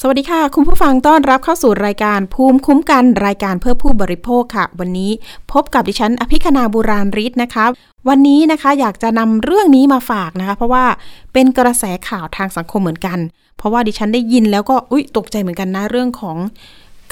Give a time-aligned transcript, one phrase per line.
[0.00, 5.10] สวัสดีค่ะ คุณผู้ฟังต้อนรับเข้าสู่รายการภูมิคุ้มกันรายการเพื่อผู้บริโภคค่ะ วันนี้
[5.52, 7.64] พบกับดิฉันอภิคณาบุราริศนะคะ
[8.08, 10.84] วันนี้นะคะอยากจะนำเรื่องนี้มาฝากนะคะ เพราะว่า
[11.32, 13.18] เป็นกระแสข่าวทางสังคมเหมือนกัน
[13.56, 16.36] เพราะว่าดิฉันได้ยินแล้วก็อุ๊ยตกใจเหมือนกันนะเรื่องของ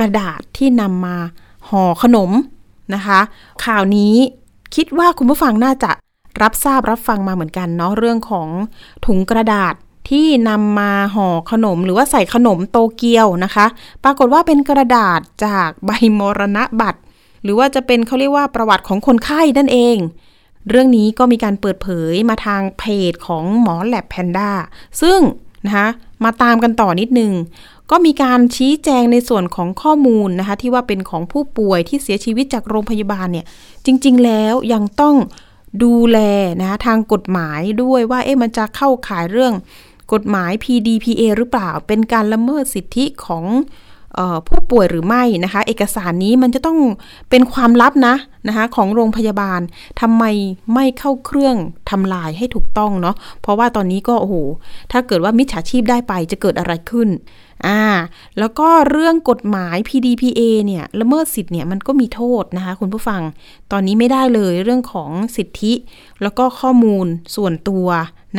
[0.01, 1.16] กระดาษที่นำมา
[1.69, 2.30] ห่อขนม
[2.94, 3.21] นะคะ
[3.64, 4.14] ข่าวนี้
[4.75, 5.91] คิดว่าคุณผู้ฟังน่าจะ
[6.43, 8.49] รับทราบรับฟังมาเหมือนกันเนาะเรื่องของ
[9.07, 9.75] ถุงกระดาษ
[10.08, 13.67] ที่นำมาห่อขนมหรือว่าใส่ขนมโตเกียวนะคะ
[14.04, 17.00] ปรากฏว่าเป็นกระดาษจากใบมรณบัตร
[17.43, 19.96] หรือว่าจะเป็นเขาเรียกว่าประวัติของคนไข้นั่นเอง
[20.71, 24.50] เรื่องนี้ก็มีการเปิดเผยมาทางเพจของหมอแลบแพนด้า
[25.03, 25.21] ซึ่ง
[25.67, 25.89] นะคะ
[26.25, 27.32] มาตามกันต่อนิดนึง
[27.91, 33.47] ก็มีการชี้แจงในส่วนของข้อมูลนะคะที่ว่าเป็นของผู้ป่วยที่เสียชีวิตจากโรงพยาบาลเนี่ย
[33.86, 35.16] จริง ๆ แล้วยังต้อง
[35.84, 36.19] ดูแล
[36.62, 39.55] นะทางกฎหมายด้วยว่าเอ๊ะมันจะเข้าข่ายเรื่อง
[40.12, 43.44] กฎหมาย PDPA หรือเปล่า เป็นการละเมิดสิทธิของ
[44.48, 46.78] ผู้ป่วยหรือไม่นะคะ เอกสารนี้มันจะต้อง
[47.30, 48.14] เป็นความลับนะ
[48.48, 49.60] นะคะของโรงพยาบาล
[50.00, 50.24] ทำไม
[50.74, 51.56] ไม่เข้าเครื่อง
[51.90, 54.34] ทำลายให้ถูกต้องเนาะเพราะว่าตอนนี้ก็โอ้โห
[54.92, 57.08] ถ้าเกิดว่ามิจฉาชีพได้ไปจะเกิดอะไรขึ้น
[57.66, 57.82] อ่า
[58.38, 63.22] แล้วก็เรื่องกฎหมาย PDPA เนี่ยละเมิดสิทธิ์เนี่ยมันก็มีโทษนะคะคุณผู้ฟัง
[63.72, 65.72] ตอนนี้ไม่ได้เลยเรื่องของสิทธิ
[66.22, 67.88] แล้วก็ข้อมูลส่วนตัว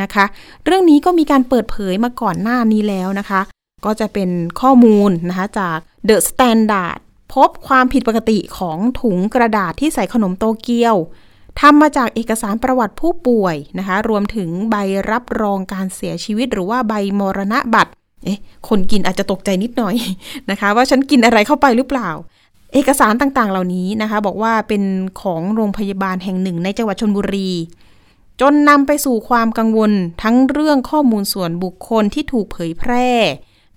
[0.02, 0.24] นะคะ
[0.64, 3.40] เรื่องนี้ก็มีการเปิดเผยมาก่อนหน้านี้แล้วนะคะ
[3.84, 6.98] ก็จะเป็นข้อมูลนะคะจาก The Standard
[7.34, 10.96] พบความผิดปกติของถุงกระดาษที่ใส่ขนมโตเกียว
[11.60, 14.76] ทำมาจากเอกสารประวัติผู้ป่วยนะคะ รวมถึงใบ
[15.10, 17.92] รับรองการเสียชีวิตหรือว่าใบมรณะบัตร
[18.24, 18.38] เอ๊ะ
[18.68, 19.94] คนกินอาจจะตกใจนิดหน่อย
[20.50, 22.10] นะคะ ว่าฉันกินอะไรเข้าไปหรือเปล่า
[22.74, 24.82] เอกสารต่างๆ เหล่านี้นะคะ บอกว่าเป็น
[25.22, 27.50] ของโรงพยาบาลแห่งหนึ่งในจังหวัดชนบุรี
[28.40, 29.92] จนนำไปสู่ความกังวล
[30.22, 33.10] ทั้งเรื่องข้อมูลส่วนบุคคลที่ถูกเผยแพร่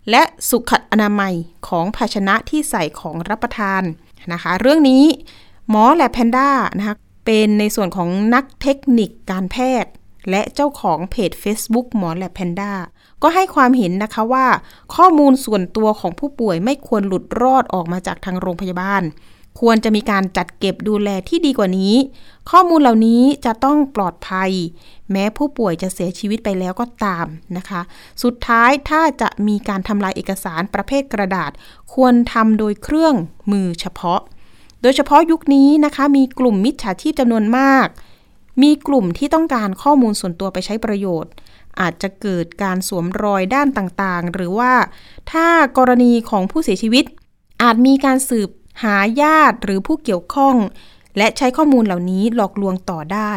[0.09, 1.33] และสุขอนามัย
[1.67, 3.83] ของภาชนะที่ใส่ของรับประทาน
[4.33, 5.03] นะคะ เรื่องนี้
[5.69, 6.95] หมอและแพนด้านะคะ
[7.25, 9.91] เป็นในส่วนของนักเทคนิคการแพทย์
[10.29, 12.73] และเจ้าของเพจ Facebook หมอและแพนด้า
[13.23, 14.47] ก็ให้ความเห็นนะคะว่า
[14.95, 19.03] ข้อมูลส่วนตัวของผู้ป่วยไม่ควรหลุดรอดออกมาจากทางโรงพยาบาล
[19.59, 21.95] ควรจะมีการจัดเก็บดูแลที่ดีกว่านี้
[22.49, 24.51] ข้อมูลเหล่านี้จะต้องปลอดภัย
[25.11, 27.25] แม้ผู้ป่วยจะเสียชีวิตไปแล้วก็ตาม
[27.57, 27.81] นะคะ
[28.23, 31.51] สุดท้ายถ้าจะมีการทำลายเอกสารประเภทกระดาษ
[31.93, 33.15] ควรทำโดยเครื่อง
[33.51, 34.21] มือเฉพาะ
[34.81, 37.87] โดยเฉพาะยุคนี้นะคะ มีกลุ่มมิจฉาชีพจำนวนมาก
[38.61, 41.31] มีกลุ่มที่ต้องการข้อมูลส่วนตัวไปใช้ประโยชน์
[41.79, 44.73] อาจจะเกิดการสวมรอยด้านต่างๆ หรือว่า
[45.31, 45.47] ถ้า
[45.77, 47.05] กรณีของผู้เสียชีวิต
[47.63, 48.49] อาจมีการสืบ
[48.83, 50.55] หาญาติหรือผู้เกี่ยวข้อง
[51.17, 53.33] และใช้ข้อมูลเหล่านี้หลอกลวงต่อได้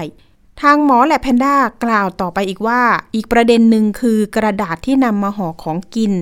[0.60, 2.82] ทางหมอและแพนด้ากล่าวต่อไปอีกว่า
[3.14, 6.12] อีกประเด็นหนึ่งคือกระดาษที่นำมาห่อของกิน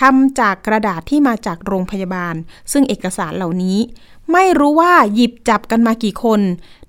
[0.00, 2.34] ทำจากกระดาษที่มาจากโรงพยาบาล
[2.72, 3.78] ซึ่งเอกสารเหล่านี้
[4.32, 6.40] ไม่รู้ว่าหยิบจับกันมากี่คน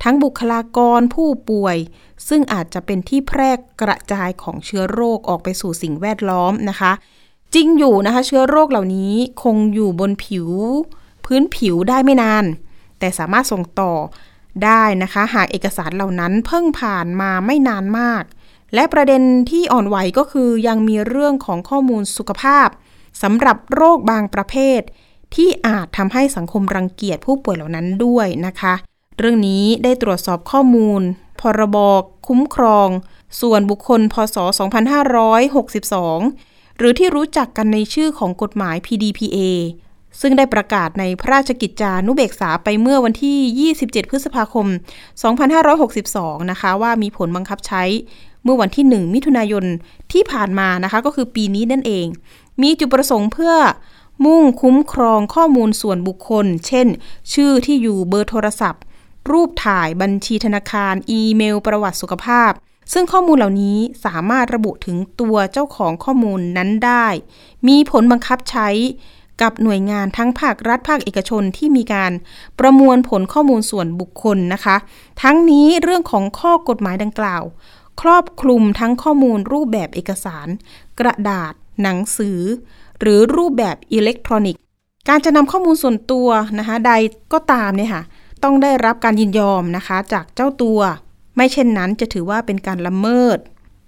[0.03, 1.78] ทั้งบุคลากรผู้ป่วย
[2.28, 6.91] ซึ่งอาจจะเป็นที่แพร่กระจายของเชื้อโรคออกไปสู่สิ่งแวดล้อมนะคะ
[7.53, 10.50] จริงอยู่นะคะ เชื้อโรคเหล่านี้คงอยู่บนผิว
[11.26, 12.46] พื้นผิวได้ไม่นาน
[13.00, 13.94] แต่สามารถส่งต่อ
[14.64, 18.24] ได้นะคะ หากเอกสารเหล่านั้นเพิ่งผ่านมาไม่นานมาก
[18.74, 22.68] และประเด็นที่อ่อนไหวก็คือยังมีเรื่องของข้อมูลสุขภาพ
[23.22, 24.82] สำหรับโรคบางประเภท
[25.36, 28.74] ที่อาจทำให้สังคมรังเกียจผู้ป่วยเหล่านั้นด้วยนะคะ
[29.18, 31.02] เรื่องนี้ได้ตรวจสอบข้อมูล
[31.42, 31.78] พรบ
[32.28, 32.90] คุ้มครอง
[33.42, 34.38] ส่วนบุคคล พศ
[35.98, 39.38] 2562 หรือที่รู้จักกันในชื่อของกฎหมาย PDPA
[40.19, 44.67] ซึ่งได้ประกาศในพระราชกิจจานุเบกษาไปเมื่อวันที่ 27 พฤษภาคม
[45.73, 47.83] 2562 นะคะ ว่ามีผลบังคับใช้
[48.44, 49.66] เมื่อวันที่ 1 มิถุนายน
[50.11, 52.07] ที่ผ่านมานะคะ ก็คือปีนี้นั่นเอง
[52.61, 53.55] มีจุดประสงค์เพื่อ
[54.25, 56.87] มุ่งคุ้มครองข้อมูลส่วนบุคคล เช่น
[57.34, 58.84] ชื่อที่อยู่เบอร์โทรศัพท์
[59.31, 62.52] รูปถ่ายบัญชีธนาคาร อีเมล ประวัติสุขภาพ
[62.93, 67.07] ซึ่งข้อมูลเหล่านี้สามารถระบุถึงตัวเจ้าของข้อมูลนั้นได้
[67.67, 68.69] มีผลบังคับใช้
[69.41, 72.11] กับหน่วยงานทั้งภาครัฐภาคเอกชนที่มีการ
[72.59, 74.76] ประมวลผลข้อมูลส่วนบุคคลนะคะ
[75.23, 77.43] ทั้งนี้เรื่องของข้อกฎหมายดังกล่าว
[78.02, 80.47] ครอบคลุมทั้งข้อมูลรูปแบบเอกสาร
[80.99, 82.40] กระดาษ หนังสือ
[82.99, 84.61] หรือรูปแบบอิเล็กทรอนิกส์
[85.09, 86.28] การจะนำข้อมูลส่วนตัว
[86.59, 86.93] นะคะใด
[87.34, 88.03] ก็ตามเนี่ยค่ะ
[88.43, 90.79] ต้องได้รับการยินยอมนะคะจากเจ้าตัว
[91.35, 93.38] ไม่เช่นนั้นจะถือว่าเป็นการละเมิด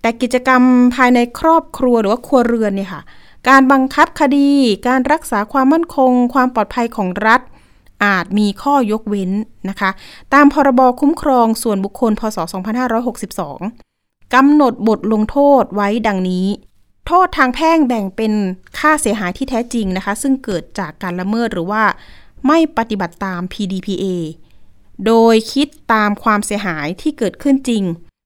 [0.01, 0.61] แต่กิจกรรม
[0.95, 3.01] ภายในครอบครัวหรือว่าครัวเรือนเนี่ยค่ะ
[3.49, 4.49] การบังคับคดี
[4.87, 7.41] การรักษาความมั่นคง ความปลอดภัยของรัฐ
[8.05, 9.31] อาจมีข้อยกเว้น
[9.69, 9.89] นะคะ
[10.33, 12.37] ตามพรบคุ้มครองส่วนบุคคล พศ
[13.15, 16.47] 2562 กำหนดบทลงโทษไว้ดังนี้
[17.07, 18.33] โทษทางแพ่งแบ่งเป็น
[18.79, 21.83] ค่าเสียหายที่แท้จริงนะคะ ซึ่งเกิดจากการละเมิดหรือว่า
[22.47, 24.05] ไม่ปฏิบัติตาม PDPA
[25.05, 27.83] โดยคิดตามความเสียหายที่เกิดขึ้นจริง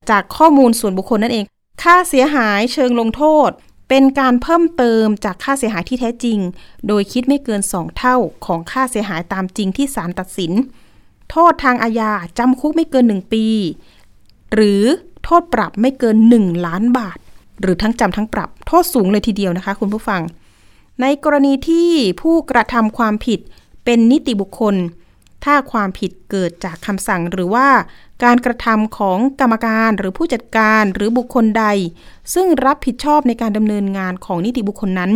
[0.10, 1.46] จากข้อมูลส่วนบุคคลนั่นเอง
[1.84, 3.50] ค่าเสียหายเชิงลงโทษ
[3.90, 6.40] เป็นการเพิ่มเติมจากค่าเสียหายที่แท้จริง
[6.88, 10.52] โดยคิดไม่เกิน 2 เท่าของค่าเสียหายตามจริงที่ศาลตัดสิน
[11.32, 13.46] โทษทางอาญาจำคุกไม่เกิน 1 ปี
[14.54, 14.84] หรือ
[15.24, 17.18] โทษปรับไม่เกิน 1 ล้านบาท
[17.62, 20.22] หรือทั้งจำทั้งปรับ โทษสูงเลยทีเดียวนะคะ คุณผู้ฟัง
[21.02, 21.90] ในกรณีที่
[22.22, 23.40] ผู้กระทำความผิด
[23.86, 24.76] เป็นนิติบุคคล
[25.44, 27.68] ถ้าความผิดเกิดจากคำสั่งหรือว่า
[28.24, 31.66] การกระทำของกรรมการหรือผู้จัดการหรือบุคคลใด
[32.34, 35.12] ซึ่งรับผิดชอบในการดำเนินงานของนิติบุคคลนั้น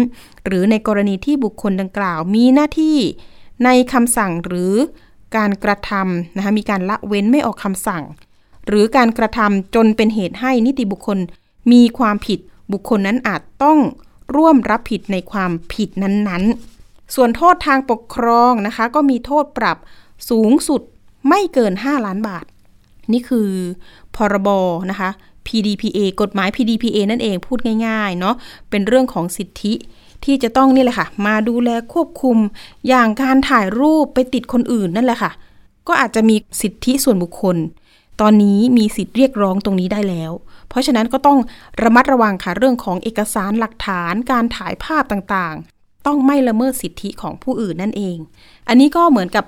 [0.46, 2.98] หรือในกรณีที่บุคคลดังกล่าวมีหน้าที่
[3.66, 4.74] ในคำสั่งหรือ
[5.38, 8.04] การกระทำนะคะมีการละเว้นไม่ออกคำสั่ง
[8.68, 11.18] หรือการกระทำจนเป็นเหตุให้นิติบุคคล
[11.72, 12.40] มีความผิด
[12.72, 13.80] บุคคลนั้นอาจต้อง
[14.36, 19.78] ร่วมรับผิดในความผิดนั้นๆ ส่วนโทษทางปกครองนะคะก็มีโทษปรับ
[20.30, 20.82] สูงสุด
[21.30, 22.46] ไม่เกิน 5 ล้านบาท
[23.12, 23.50] นี่คือ
[24.16, 24.50] พรบ
[24.92, 25.10] นะคะ
[25.48, 28.36] PDPA กฎหมาย PDPA นั่นเองพูดง่ายๆเนาะ
[28.70, 29.74] เป็นเรื่องของสิทธิ
[30.26, 32.38] ที่จะต้องนี่แหละค่ะ มาดูแลควบคุม
[32.88, 35.32] อย่างการถ่ายรูปไปติดคนอื่นนั่นแหละค่ะ
[35.88, 37.58] ก็อาจจะมีสิทธิส่วนบุคคล
[38.22, 40.32] ตอนนี้มีสิทธิเรียกร้องตรงนี้ได้แล้ว
[40.70, 41.40] เพราะฉะนั้นก็ต้อง
[41.84, 48.18] ระมัดระวังค่ะเรื่องของเอกสารหลักฐานการถ่ายภาพต่างๆ ต้องไม่ละเมิดสิทธิของผู้อื่นนั่นเอง
[48.68, 49.46] อันนี้ก็เหมือนกับ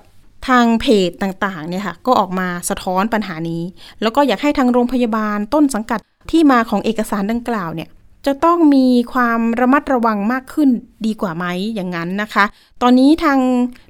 [0.47, 3.61] ทางเพจต่างๆเนี่ยค่ะก็ออกมาสะท้อนปัญหานี้
[4.01, 5.99] แล้วก็อยากให้ทางโรงพยาบาลต้นสังกัด
[6.31, 7.89] ที่มาของเอกสารดังกล่าวเนี่ย
[8.25, 10.69] จะต้องมีความระมัดระวังมากขึ้น
[11.05, 11.45] ดีกว่าไหม
[11.75, 12.45] อย่างนั้นนะคะ
[12.81, 13.39] ตอนนี้ทาง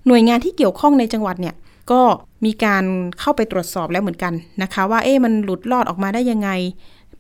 [0.08, 1.56] หน่วยงานที่เกี่ยวข้องในจังหวัดเนี่ย
[1.92, 2.02] ก็
[2.46, 2.84] มีการ
[3.20, 6.50] เข้าไปตรวจสอบแล้วเหมือนกันนะคะ ว่าเอ๊ะมันหลุดลอดออกมาได้ยังไง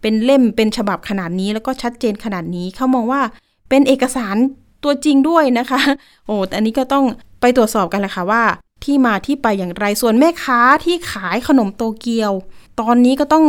[0.01, 3.21] เป็นเล่มเป็นฉบับขนาดนี้แล้วก็ชัดเจนขนาดนี้เขามองว่า
[3.69, 4.35] เป็นเอกสาร
[4.83, 5.81] ตัวจริงด้วยนะคะ
[6.25, 7.05] โอ้แต่อันนี้ก็ต้อง
[7.41, 8.43] ไปตรวจสอบกันแหละค่ะว่า
[8.85, 12.31] ที่มาที่ไปอย่างไร ส่วนแม่ค้าที่ขายขนมโตเกียว
[12.79, 13.45] ตอนนี้ก็ต้อง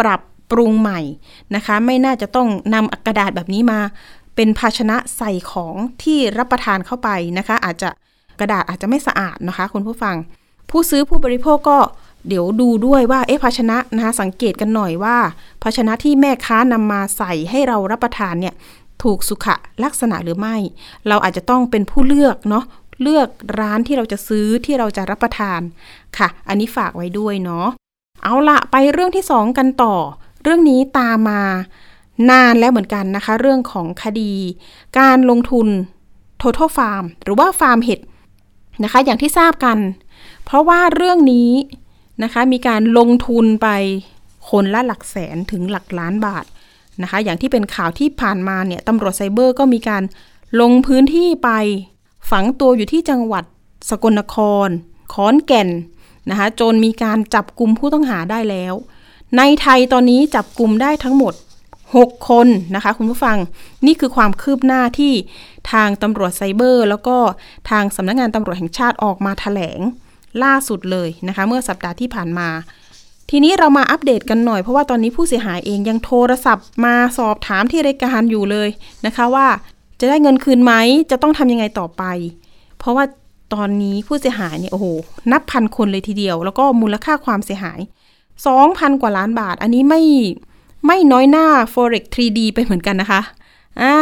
[0.00, 0.20] ปรับ
[0.50, 1.00] ปรุงใหม่
[1.54, 3.80] นะคะ ไม่น่าจะต้องนำกระดาษแบบนี้มา
[4.36, 7.08] เป็นภาชนะใส่ของที่รับประทานเข้าไป
[7.38, 7.90] นะคะ อาจจะ
[8.40, 10.16] กระดาษอาจจะไม่สะอาดนะคะคุณผู้ฟัง
[10.70, 11.78] ผู้ซื้อผู้บริโภคก็
[12.28, 15.16] เดี๋ยวดูด้วยว่าเอ๊ะภาชนะนะคะสังเกตกันหน่อยว่า
[15.62, 18.54] ภาชนะที่แม่ค้านำมาใส่ให้เรารับประทานเนี่ย
[19.02, 19.46] ถูกสุข
[19.84, 20.56] ลักษณะหรือไม่
[21.08, 22.64] เราอาจจะต้องเป็นผู้เลือกเนาะ
[23.02, 23.28] เลือก
[23.60, 25.60] ร้านที่เราจะซื้อที่เราจะรับประทาน
[26.18, 27.66] ค่ะ อันนี้ฝากไว้ด้วยเนาะ
[28.22, 29.94] เอาละไปเรื่องที่สองกันต่อ
[30.42, 31.42] เรื่องนี้ตามมา
[32.30, 34.32] นานแล้วเหมือนกันนะคะ เรื่องของคดี
[34.98, 35.68] การลงทุน
[36.40, 38.00] Total Farm หรือว่าฟาร์มเห็ด
[38.84, 39.78] นะคะ อย่างที่ทราบกัน
[40.44, 41.50] เพราะว่าเรื่องนี้
[42.22, 43.68] นะคะมีการลงทุนไป
[44.50, 46.44] คนละหลักแสนถึงหลักล้านบาท
[47.02, 50.02] นะคะ อย่างที่เป็นข่าวที่ผ่านมาเนี่ยตำรวจไซเบอร์ก็มีการ
[50.60, 51.50] ลงพื้นที่ไป
[52.30, 53.44] ฝังตัวอยู่ที่จังหวัด
[53.90, 54.36] สกลนค
[54.66, 54.68] ร
[55.12, 55.68] ขอนแก่น
[56.30, 58.74] นะคะจนมีการจับกลุ่มผู้ต้องหาได้แล้ว
[59.36, 61.34] ในไทยตอนนี้จับกลุ่มได้ทั้งหมด
[61.84, 63.36] 6 คนนะคะคุณผู้ฟัง
[63.86, 65.12] นี่คือความคืบหน้าที่
[65.72, 67.16] ทางตำรวจไซเบอร์ แล้วก็
[67.70, 69.80] ทางสำนักงงานตำรวจแห่งชาติออกมาถแถลง
[70.44, 72.48] ล่าสุดเลยนะคะเมื่อสัปดาห์ที่ผ่านมา
[73.30, 78.68] ทีนี้เรามาอัปเดตกันหน่อยเพราะว่าตอนนี้ผู้เสียหายเองยังโทรศัพท์มาสอบถามที่รายการอยู่เลย
[79.06, 79.46] นะคะว่า
[80.00, 80.72] จะได้เงินคืนไหม
[81.10, 82.02] จะต้องทำยังไงต่อไป
[82.78, 83.04] เพราะว่า
[83.54, 84.86] ตอนนี้ผู้เสียหายเนี่ยโอ้โห
[85.32, 87.80] นับพันคนเลยทีเดียว แล้วก็มูลค่าความเสียหาย
[88.40, 90.02] 2,000 กว่าล้านบาท อันนี้ไม่
[90.86, 93.20] ไม่น้อยหน้า forex 3D ไปเหมือนกันนะคะ
[93.82, 93.96] อ่า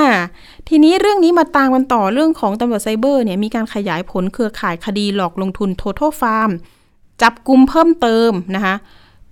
[0.69, 6.51] ทีนี้เรื่องนี้มาตามกันต่อเรื่องของตำรวจไซเบอร์เนี่ยมีการขยายผลเครือข่ายคดีหลอกลงทุน Total Farm
[7.23, 8.75] จับกลุ่มเพิ่มเติมนะคะ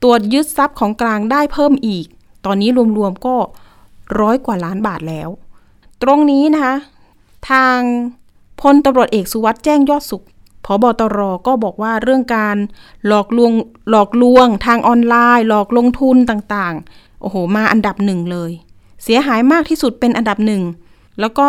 [0.02, 2.06] ตรวจยึดทรัพย์ของกลางได้เพิ่มอีก
[2.46, 3.36] ตอนนี้รวมๆก็
[4.20, 5.28] ร้อยกว่าล้านบาทแล้ว
[6.02, 6.74] ตรงนี้นะคะ
[7.50, 7.78] ทาง
[8.60, 10.24] พลตำรวจเอกสุวัสด์แจ้งยอดสุข
[10.64, 12.56] พบตรก็บอกว่าเรื่องการ
[13.06, 13.52] หลอกลวง
[13.90, 18.50] หลอกลวงทางออนไลน์ หลอกลงทุนต่างๆ โอ้โห มาอันดับหนึ่งเลย
[19.04, 20.62] เสียหายมากที่สุดเป็นอันดับหนึ่ง
[21.20, 21.48] แล้วก็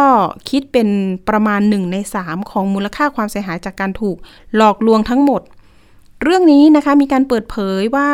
[0.50, 0.88] คิดเป็น
[1.29, 4.17] ประมาณหนึ่งในสามของมูลค่าความเสียหายจากการถูก
[4.55, 5.41] หลอกลวงทั้งหมด
[6.24, 8.10] เรื่องนี้นะคะมีการเปิดเผยว่า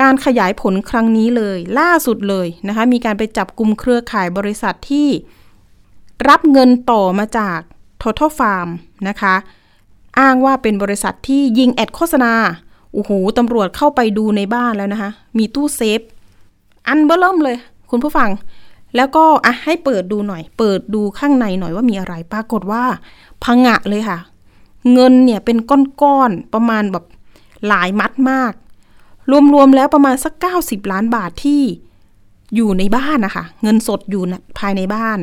[0.00, 5.08] การขยายผลครั้งนี้เลย ล่าสุดเลยนะคะ มีการไปจับกลุ่มเครือข่ายบริษัทที่
[6.28, 7.58] รับเงินต่อมาจาก
[8.02, 8.68] Total Farm
[9.08, 9.34] นะคะ
[10.18, 12.32] อ้างว่าเป็นบริษัทที่ยิงแอดโฆษณา
[12.92, 16.00] โอ้โหตำรวจเข้าไปดูในบ้านแล้วนะคะ มีตู้เซฟ
[16.88, 17.56] อันเบอร์เริ่มเลย
[17.90, 18.30] คุณผู้ฟัง
[18.96, 22.84] แล้วก็อะให้เปิดดูหน่อย เปิดดูข้างในหน่อยว่ามีอะไร ปรากฏว่า
[23.44, 24.18] พังะเลยค่ะ
[24.92, 25.58] เงินเนี่ยเป็น
[26.02, 27.04] ก้อนๆ ประมาณแบบ
[27.68, 28.52] หลายมัดมาก
[29.54, 31.62] รวมๆแล้วประมาณสักเก้าสิบล้านบาทที่
[32.54, 34.22] อยู่ในบ้านนะคะ เงินสดอยู่
[34.58, 35.18] ภายในบ้าน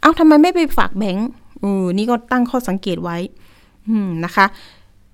[0.00, 1.28] เอ้าทำไมไม่ไปฝากแบงก์
[1.60, 3.18] เออนี่ก็ตั้งข้อสังเกตไว้
[4.24, 4.46] นะคะ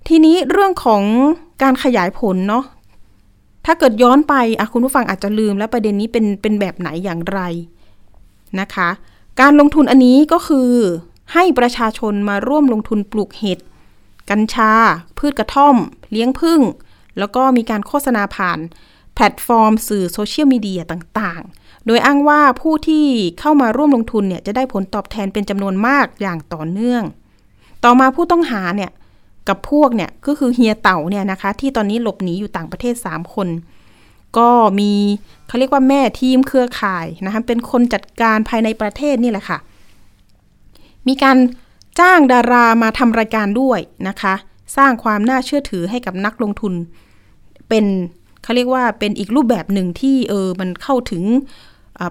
[0.08, 1.02] ทีนี้เรื่องของ
[1.62, 2.64] การขยายผลเนาะ
[3.66, 4.34] ถ้าเกิดย้อนไป
[4.72, 7.40] คุณผู้ฟังอาจจะลืมแล้วประเด็นนี้เป็นเป็นแบบไหนอย่างไร
[8.60, 8.88] นะคะ
[9.40, 10.70] การลงทุนอันนี้ก็คือ
[11.32, 13.58] ให้ประชาชนมาร่วมลงทุนปลูกเห็ด
[14.30, 14.72] กัญชา
[15.18, 15.76] พืชกระท่อม
[16.10, 16.60] เลี้ยงผึ้ง
[17.18, 18.58] แล้วก็มีการโฆษณาผ่าน
[19.14, 23.06] แพลตฟอร์ม สื่อโซเชียลมีเดียต่างๆ โดยอ้างว่าผู้ที่
[23.40, 27.02] เข้ามาร่วมลงทุนเนี่ยจะได้ผลตอบแทนเป็นจำนวนมากอย่างต่อเนื่อง
[27.84, 28.90] ต่อมาผู้ต้องหาเนี่ย
[29.48, 33.48] กับพวกเนี่ยก็คือเฮียเต่าเนี่ยนะคะที่ตอนนี้หลบหนีอยู่ต่างประเทศ 3 คน
[34.38, 34.92] ก็มี
[35.46, 39.58] เขาเรียกว่าแม่ทีมเครือข่ายนะคะเป็นคนจัดการภายในประเทศนี่แหละค่ะ
[41.08, 41.36] มีการ
[42.00, 44.34] จ้างดารามาทำรายการด้วยนะคะ
[44.76, 46.74] สร้างความน่าเชื่อถือให้กับนักลงทุน
[47.68, 47.84] เป็น
[48.42, 51.24] เขาเรียกว่าเป็นอีกรูปแบบหนึ่งที่เออมันเข้าถึง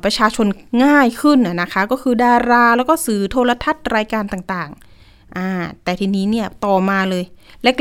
[0.03, 0.47] ประชาชน
[0.85, 5.49] ง่ายขึ้นนะคะ ก็คือดาราแล้วก็สื่อโทรทัศน์รายการต่างๆอ่า
[5.83, 7.23] แต่ทีนี้เนี่ยต่อมาเลย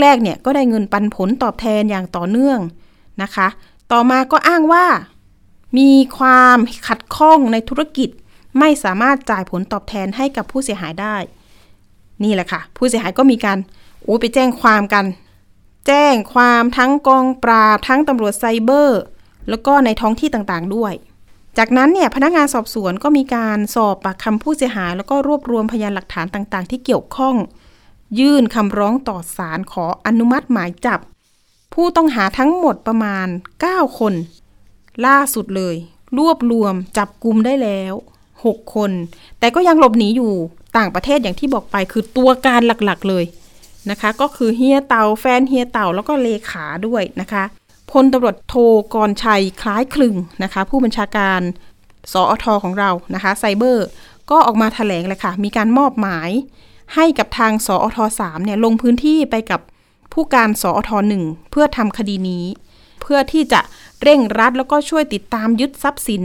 [0.00, 2.60] แรกๆเนี่ยก็ได้เงินปันผลตอบแทนอย่างต่อเนื่อง
[3.22, 3.48] นะคะ
[3.92, 4.86] ต่อมาก็อ้างว่า
[5.78, 6.58] มีความ
[6.88, 8.10] ขัดข้องในธุรกิจ
[8.58, 11.16] ไม่สามารถจ่ายผลตอบแทนให้กับผู้เสียหายได้
[12.24, 13.58] นี่แหละค่ะ ผู้เสียหายก็มีการ
[14.06, 15.06] อ้ไปแจ้งความกัน
[15.86, 19.00] แจ้งความทั้งกองปราบทั้งตำรวจไซเบอร์
[19.48, 20.92] แล้วก็ในท้องที่ต่างๆด้วย
[21.58, 27.36] จากนั้นเนี่ยพนักงานสอบสวนก็มีการสอบปากคำผู้เสียหาย แล้วก็รวบรวมพยานหลักฐานต่างๆ ที่เกี่ยวข้อง
[28.20, 31.00] ยื่นคำร้องต่อศาลขออนุมัติหมายจับ
[31.74, 33.26] ผู้ต้องหาทั้งหมดประมาณ
[33.62, 34.14] 9 คน
[35.06, 35.76] ล่าสุดเลย
[36.18, 37.94] รวบรวมจับกลุ่มได้แล้ว
[38.34, 38.90] 6 คน
[39.38, 40.32] แต่ก็ยังหลบหนีอยู่
[40.76, 43.24] ต่างประเทศอย่างที่บอกไปคือตัวการหลักๆเลย
[43.90, 47.44] นะคะ ก็คือเฮียเต่าแฟนเฮียเต่าแล้วก็เลขาด้วยนะคะ
[47.90, 48.54] พลตำรวจโท
[48.94, 51.40] กรชัยคล้ายคลึงนะคะ ผู้บัญชาการ
[52.12, 53.86] สอทอของเรานะคะไซเบอร์
[54.30, 56.30] ก็ออกมาถแถลงเลยค่ะ มีการมอบหมาย
[56.94, 59.60] ให้กับทางสอทสามเนี่ยลงพื้นที่ไปกับ
[60.12, 62.44] ผู้การสอทหนึ่งเพื่อทำคดีนี้
[63.00, 63.60] เพื่อที่จะ
[64.02, 66.22] เร่งรัดแล้วก็ช่วยติดตามยึดทรัพย์สิน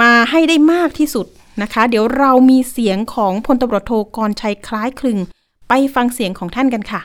[0.00, 1.26] มาให้ได้มากที่สุด
[1.62, 5.18] นะคะ เดี๋ยวเรามีเสียงของพลตำรวจโทกรชัยคล้ายคลึง
[5.68, 7.00] ไปฟังเสียงของท่านกันค่ะ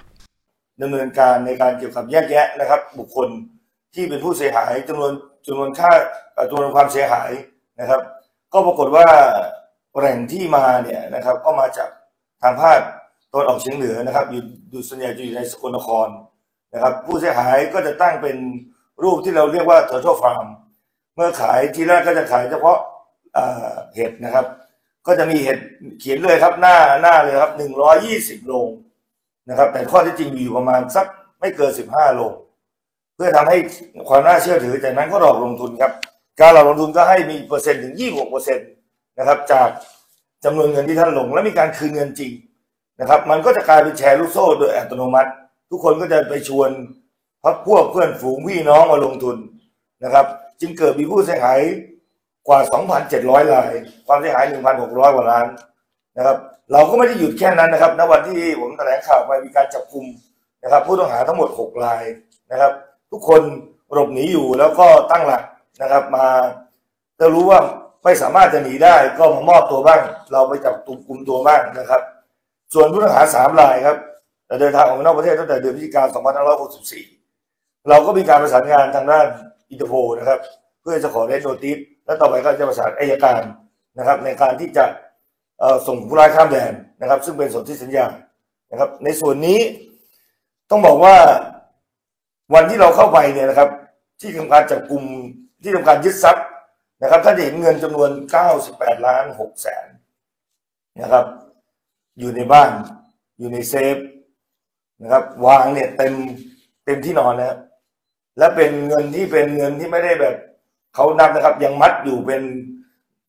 [0.81, 3.27] ดำเนินการในการเกี่ยวกับแยกแยะนะครับ บุคคล
[3.95, 5.11] ที่เป็นผู้เสียหายจำนวน
[5.47, 5.91] จำนวนค่า
[6.49, 7.31] จำนวนความเสียหาย
[7.79, 8.01] นะครับ
[8.53, 9.07] ก็ปรากฏว่า
[9.97, 11.89] แหล่งที่มาเนี่ยนะครับ ก็มาจาก
[12.41, 12.79] ทางภาค
[13.31, 14.41] ตะวันออกเฉียงเหนือนะครับ อยู่
[14.71, 16.07] ดูส่วนใหญ่จะอยู่ในสกลนคร
[16.73, 18.37] นะครับ ผู้เสียหายก็จะตั้งเป็น
[19.03, 20.47] รูปที่เราเรียกว่า Turtle Farm
[21.15, 22.77] เมื่อขายทีแรกก็จะขายเฉพาะ
[23.95, 24.45] เห็ดนะครับ
[25.07, 25.59] ก็จะมีเห็ด
[25.99, 28.53] เขียนเลยครับหน้าหน้าเลยครับหนึ่งร้อยี่สิบโล
[29.49, 31.05] นะครับ แต่ข้อที่จริงมีอยู่ประมาณสัก
[31.39, 32.21] ไม่เกินสิบห้าโล
[33.15, 33.57] เพื่อทำให้
[34.07, 35.91] ความน่าเชื่อถือจากนั้นก็หลอกลงทุนครับ
[36.39, 38.67] การหลอกลงทุนก็ให้มีเปอร์เซ็นต์ถึงยี่หกเปอร์เซ็นต์
[39.19, 39.67] นะครับ จาก
[40.43, 42.31] จำนวนเงินที่ท่านลง และมีการคืนเงินจริง
[42.99, 45.31] นะครับ มันก็จะกลายเป็นแชร์ลูกโซ่โดยอัตโนมัติ
[45.69, 46.69] ทุกคนก็จะไปชวน
[47.43, 49.37] พักพวกเพื่อนฝูงพี่น้องมาลงทุน
[50.03, 50.25] นะครับ
[50.61, 51.59] จึงเกิดมีผู้เสียหาย
[52.47, 52.59] กว่า
[53.05, 53.71] 2,700 ราย
[54.07, 54.45] ความเสียหาย
[54.79, 55.45] 1,600 กว่าล้าน
[56.17, 56.37] นะครับ
[56.71, 60.05] เราก็ไม่ได้หยุดแค่นั้นนะครับ ณ วันที่ผมแถลงข่าวไปมีการจับกลุ่ม
[60.63, 62.03] นะครับ ผู้ต้องหาทั้งหมด 6 ราย
[62.51, 62.71] นะครับ
[63.11, 63.41] ทุกคน
[63.93, 65.43] หลบหนีอยู่แล้วก็ตั้งหลัก
[65.81, 66.27] นะครับ มา
[67.19, 67.59] จะรู้ว่า
[68.03, 72.01] ไม่สามารถจะหนีได้ก็มามอบตัวบ้าง เราไปจับตุมกลุ่มตัวบ้างนะครับ
[72.73, 73.97] ส่วนผู้ต้องหาสามรายครับ
[74.59, 76.07] เดินทางออกนอกประเทศตั้งแต่เดือนพฤศจิกายน
[77.13, 79.25] 2564 เราก็มีการประสานงานทางด้าน
[79.69, 80.39] อินเตอร์โพลนะครับ
[80.81, 83.41] เพื่อจะขอ Red Notice และต่อไปก็จะประสานอัยการ
[83.97, 84.85] นะครับ ในการที่จะ
[85.87, 88.05] ส่งผู้ร้ายข้ามแดนนะครับ ซึ่งเป็นส่วนที่สัญญา
[88.71, 89.59] นะครับ ในส่วนนี้
[90.69, 91.15] ต้องบอกว่า
[92.53, 93.69] วันที่เราเข้าไปเนี่ยนะครับ
[94.19, 95.03] ที่ทำการจับกลุ่ม
[95.63, 96.45] ที่ทำการยึดทรัพย์
[97.01, 98.09] นะครับท่านเห็นเงินจำนวน
[98.57, 99.87] 98 ล้าน6แสน
[101.01, 101.25] นะครับ
[102.19, 102.69] อยู่ในบ้าน
[103.39, 103.97] อยู่ในเซฟ
[105.01, 106.13] นะครับ วางเนี่ยเต็ม
[106.85, 107.55] เต็มที่นอนแล้ว
[108.37, 110.35] และเป็นเงินที่เป็นเงินที่ไม่ได้แบบ
[110.95, 112.41] เขานับนะครับ ยังมัดอยู่เป็น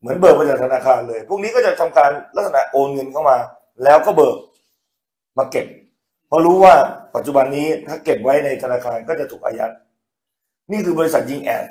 [0.00, 3.36] เหมือนเบิกมาจากธนาคารเลย พวกนี้ก็จะทำการลักษณะโอนเงินเข้ามา
[3.84, 4.36] แล้วก็เบิก
[5.38, 5.66] มาเก็บ
[6.28, 6.74] เพราะรู้ว่า
[7.14, 9.72] ปัจจุบันนี้ถ้าเก็บไว้ในธนาคารก็จะถูกอายัด
[10.72, 11.66] นี่คือบริษัทยิงแอด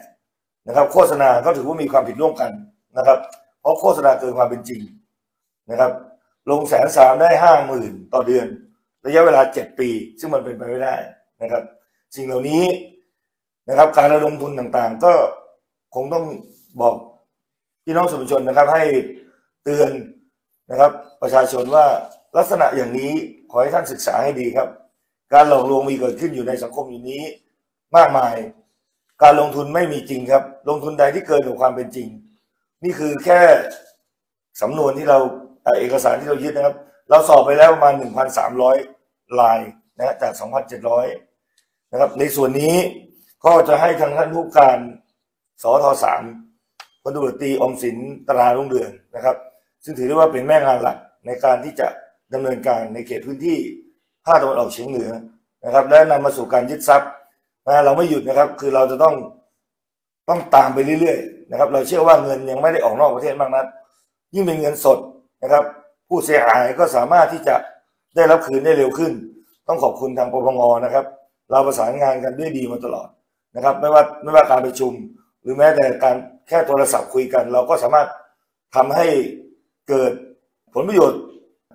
[0.68, 2.52] นะครับ โฆษณาก็ถือว่ามีความผิดร่วมกัน
[2.98, 3.20] นะครับ
[3.62, 4.82] เพราะโฆษณาเกินความเป็นจริง
[5.72, 5.92] นะครับ
[6.52, 8.48] ลงแสนสามได้ห้าหมื่นต่อเดือน
[9.06, 10.96] ระยะเวลาเจ็ดปี ซึ่งมันเป็นไปไม่ได้
[11.42, 11.64] นะครับ
[12.16, 12.64] สิ่งเหล่านี้
[13.70, 15.14] นะครับ การระดมทุนต่างๆ ก็
[15.96, 16.26] คงต้อง
[16.82, 16.96] บอก
[17.84, 18.84] พี่น้องสื่อมวลชนนะครับ ให้
[19.64, 19.92] เตือน
[20.72, 21.86] นะครับ ประชาชนว่า
[22.38, 23.12] ลักษณะอย่างนี้
[23.52, 24.68] ขอให้ท่านศึกษาให้ดีครับ
[25.34, 27.22] การหลอกลวงมีเกิดขึ้นอยู่ในสังคมอยู่นี้
[27.98, 28.36] มากมาย
[29.24, 32.08] การลงทุนไม่มีจริงครับ ลงทุนใดที่เกินกว่าความเป็นจริง
[32.84, 33.42] นี่คือแค่
[34.62, 35.20] สำนวนที่เรา
[35.80, 36.76] เอกสารที่เรายึดนะครับ
[37.10, 37.94] เราสอบไปแล้วประมาณ
[38.68, 39.60] 1,300 ลาย
[39.98, 40.34] นะจาก
[41.14, 42.76] 2,700 นะครับ ในส่วนนี้
[43.46, 44.78] ก็จะให้ทางท่านผู้การ
[45.62, 46.24] สทสาม
[47.01, 49.36] พลตำรวจตีอมสินตรารุ่งเรืองนะครับ
[49.83, 51.88] ซึ่งถือได้ว่าเป็นแม่งานหลักในการที่จะ
[52.33, 53.57] ดำเนินการในเขตพื้นที่
[54.25, 55.10] ภาคตะวันออกเฉียงเหนือ
[55.65, 57.10] นะครับ และนำมาสู่การยึดทรัพย์
[57.67, 59.15] นะเราไม่หยุดนะครับ คือเราจะต้อง
[60.29, 63.65] ต้องตามไปเรื่อยๆนะครับ เราเชื่อว่าเงินยังไม่ได้ออกนอกประเทศมากนัก
[64.33, 65.00] ยิ่งเป็นเงินสด
[65.43, 65.63] นะครับ
[66.07, 67.55] ผู้เสียหายก็สามารถที่จะ
[68.15, 69.12] ได้รับคืนได้เร็วขึ้น
[69.67, 71.05] ต้องขอบคุณทางปปงนะครับ
[71.51, 73.07] เราประสานงานกันด้วยดีมาตลอด
[73.55, 74.91] นะครับ ไม่ว่าไม่ว่าการประชุม
[75.44, 76.16] หรือแม้แต่การ
[76.48, 78.08] แค่โทรศัพท์คุยกัน เราก็สามารถ
[78.76, 79.08] ทำให้
[79.90, 80.12] เกิด
[80.74, 81.22] ผลประโยชน์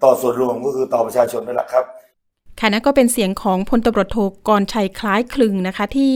[0.05, 1.85] ต่อส่วนรวมก็คือต่อประชาชนนั่นแหละครับ
[2.61, 6.15] ค่ะนั่นก็เป็นเสียงของพลตำรวจโทกรชัยคล้ายคลึงนะคะ ที่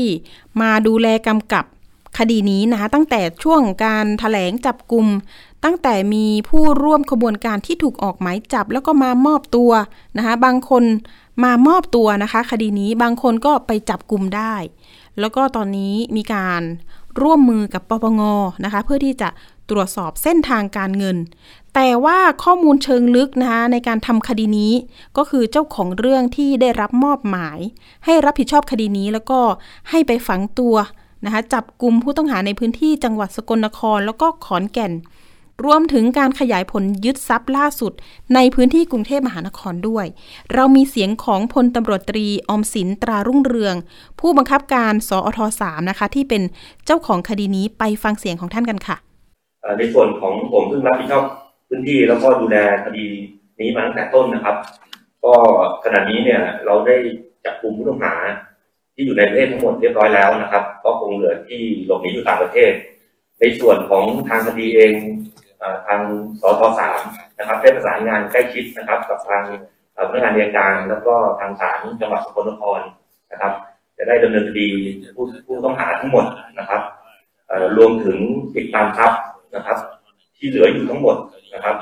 [0.60, 1.64] มาดูแลกำกับ
[2.18, 5.06] คดีนี้นะคะ ตั้งแต่ช่วงการถแถลงจับกลุ่ม
[5.64, 9.70] ตั้งแต่มีผู้ร่วมขบวนการที่ถูกออกหมายจับ แล้วก็มามอบตัว
[10.16, 10.84] นะคะ บางคน
[11.44, 14.54] มามอบตัวนะคะ คดีนี้บางคนก็ไปจับกลุ่มได้
[15.20, 16.62] แล้วก็ตอนนี้มีการ
[17.22, 18.20] ร่วมมือกับปปง
[18.64, 19.28] นะคะ เพื่อที่จะ
[19.70, 21.16] ตรวจสอบเส้นทางการเงิน
[21.74, 24.72] แต่ว่าข้อมูลเชิงลึกนะคะในการทำคดีนี้
[25.16, 27.58] ก็คือเจ้าของเรื่องที่ได้รับมอบหมาย
[28.04, 29.40] ให้รับผิดชอบคดีนี้แล้วก็
[29.90, 30.74] ให้ไปฝังตัว
[31.24, 34.92] นะคะจับกลุ่มผู้ต้องหาในพื้นที่จังหวัดสกลนคร แล้วก็ขอนแก่น
[35.64, 37.92] รวมถึงการขยายผลยึดทรัพย์ล่าสุด
[38.34, 40.06] ในพื้นที่กรุงเทพมหานครด้วย
[40.54, 43.74] เรามีเสียงของพลตำรวจตรีอมสินตรารุ่งเรือง
[44.20, 46.42] ผู้บังคับการสอทสามนะคะ ที่เป็น
[46.86, 48.96] เจ้าของคดีนี้ไปฟังเสียงของท่านกันค่ะ
[49.78, 51.24] ในส่วนของผมซึ่งรับผิดชอบ
[51.68, 53.06] พื้นที่แล้วก็ดูแลคดี
[53.60, 54.56] นี้มาตั้งแต่ต้นนะครับ
[55.24, 55.34] ก็
[55.84, 56.96] ขณะนี้เนี่ยเราได้
[57.44, 58.14] จับกลุ่มผู้ต้องหา
[58.94, 62.72] ที่อยู่ในประเทศทั้งหมดเรียบร้อยแล้วนะครับ ก็คงเหลือที่หลบหนีอยู่ต่างประเทศ
[63.40, 64.92] ในส่วนของทางคดีเอง
[65.86, 66.00] ทาง
[66.40, 67.00] สทสาม
[67.38, 69.44] นะครับได้ประสานงานใกล้ชิดนะครับ กับทาง
[70.08, 72.80] พนักงานเรียนการแล้วก็ทางศาลจังหวัดสกลนคร
[73.32, 73.52] นะครับ
[73.98, 74.68] จะได้ดำเนินคดี
[75.16, 76.24] ผู้ผู้ต้องหาทั้งหมด
[76.58, 76.82] นะครับ
[77.76, 78.18] รวมถึง
[78.56, 79.20] ติดตามทรัพย์
[79.56, 79.78] นะครับ
[80.36, 81.16] ที่เหลืออยู่ทั้งหมด
[81.54, 81.76] นะครับ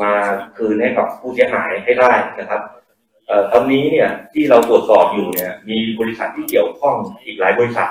[0.00, 0.12] มา
[0.56, 2.60] คืนให้กับผู้เสียหายให้ได้นะครับ
[3.52, 7.88] ตอนนี้เนี่ยที่เราตรวจสอบอยู่เนี่ยมีบริษัทที่เกี่ยวข้องอีกหลายบริษัท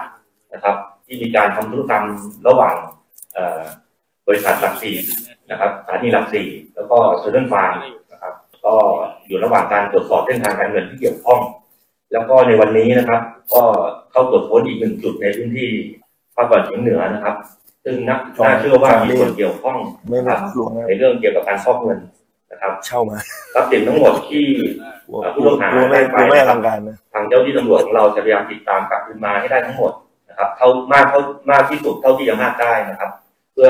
[0.54, 2.06] นะครับ ที่มีการทำธุรกรรม
[2.48, 2.76] ระหว่าง
[4.28, 4.96] บริษัทหลักสี่
[5.52, 7.74] นะครับสถานีหลักสี่แล้วก็เซอร์เทนฟาร์ม
[8.12, 8.34] นะครับ
[8.66, 8.76] ก็
[9.28, 11.42] อยู่ระหว่างการตรวจสอบเส้นทางการเงินที่เกี่ยวข้อง
[12.12, 13.22] แล้วก็ในวันนี้นะครับ
[13.54, 13.64] ก็
[14.12, 15.70] เข้าตรวจค้นอีกหนึ่งจุดในพื้นที่
[16.36, 17.36] ภาคตะวันออกเฉียงเหนือนะครับ
[17.84, 19.78] ซึ่งนักน่าเชื่อว่ามีส่วนเกี่ยวข้อง
[20.12, 20.40] นะครับ
[20.88, 22.00] ในเรื่องเกี่ยวกับการฟอกเงิน
[22.52, 23.18] นะครับ เช่ามา
[23.54, 24.46] ทรัพย์สินทั้งหมดที่
[25.34, 26.18] ผู้ต้องหาได้ไป
[27.14, 29.92] ทางเจ้าที่ตำรวจของเราจะพยายามติดตามกลับคืนมาให้ได้ทั้งหมด
[30.30, 33.12] นะครับเท่ามากเท่ามากที่สุดเท่าที่จะมากได้นะครับ
[33.54, 33.70] เพื่อ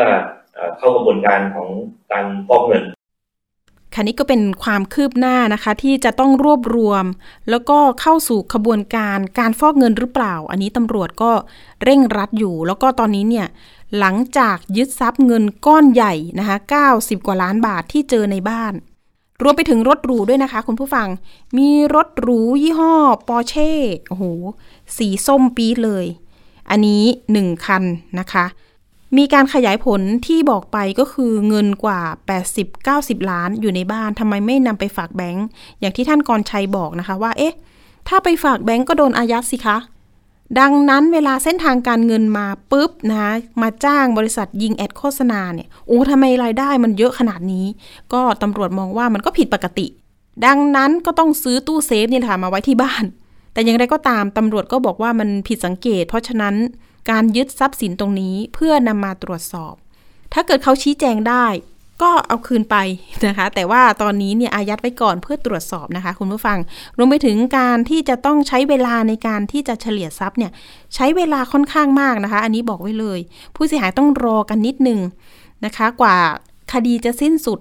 [0.77, 1.69] เข้ากระบวนการของ
[2.11, 2.83] การฟอกเงิน
[3.93, 7.05] ค่ะนี้ก็เป็นความคืบหน้านะคะที่จะต้องรวบรวม
[7.49, 11.31] แล้วก็เข้าสู่ขบวนการการฟอกเงินหรือเปล่า อันนี้ตำรวจก็
[11.83, 13.47] เร่งรัดอยู่ แล้วก็ตอนนี้เนี่ย
[13.99, 16.57] หลังจากยึดทรัพย์เงินก้อนใหญ่นะคะ
[16.91, 18.73] 90 กว่าล้านบาทที่เจอในบ้าน
[19.43, 21.07] รวมไปถึงรถหรูด้วยนะคะ คุณผู้ฟัง
[21.57, 22.93] มีรถหรูยี่ห้อ
[23.27, 23.71] ปอร์เช่
[24.07, 24.23] โอ้โห
[24.97, 26.05] สีส้มปี๊ดเลย
[26.69, 27.03] อันนี้
[27.37, 27.83] 1 คัน
[28.19, 28.45] นะคะ
[29.17, 32.01] มีการขยายผลที่บอกไปก็คือเงินกว่า
[32.65, 35.45] 80-90 ล้านอยู่ในบ้านทำไมไม่นำไปฝากแบงก์
[35.79, 37.55] อย่างที่ท่านกรชัยบอกนะคะว่า เอ๊ะ
[38.07, 39.77] ถ้าไปฝากแบงก์ก็โดนอายัดสิคะ
[40.59, 43.27] ดังนั้นเวลาเส้นทางการเงินมาปุ๊บนะ
[43.61, 47.65] มาจ้างบริษัทยิงแอดโฆษณาเนี่ยโอ้ทำไมรายได้มันเยอะขนาดนี้
[48.13, 49.87] ก็ตำรวจมองว่ามันก็ผิดปกติ
[50.45, 53.03] ดังนั้นก็ต้องซื้อตู้เซฟนี่แหละมาไว้ที่บ้าน
[53.53, 56.55] แต่อย่างไรก็ตามตำรวจก็บอกว่ามันผิดสังเกต เพราะฉะนั้น
[57.09, 59.73] การยึดทรัพย์สินตรงนี้เพื่อนำมาตรวจสอบ
[60.33, 61.45] ถ้าเกิดเขาชี้แจงได้
[62.01, 62.75] ก็เอาคืนไป
[63.27, 66.57] นะคะ แต่ว่าตอนนี้เนี่ยอายัดไว้ก่อนเพื่อตรวจสอบนะคะ คุณผู้ฟัง
[66.97, 70.51] รวมไปถึงการที่จะต้องใช้เวลาในการที่จะเฉลี่ยทรัพย์เนี่ย
[70.95, 73.19] ใช้เวลาค่อนข้างมากนะคะ อันนี้บอกไว้เลย
[73.55, 74.99] ผู้เสียหายต้องรอกันนิดนึง
[75.65, 76.17] นะคะ กว่า
[76.73, 77.59] คดีจะสิ้นสุด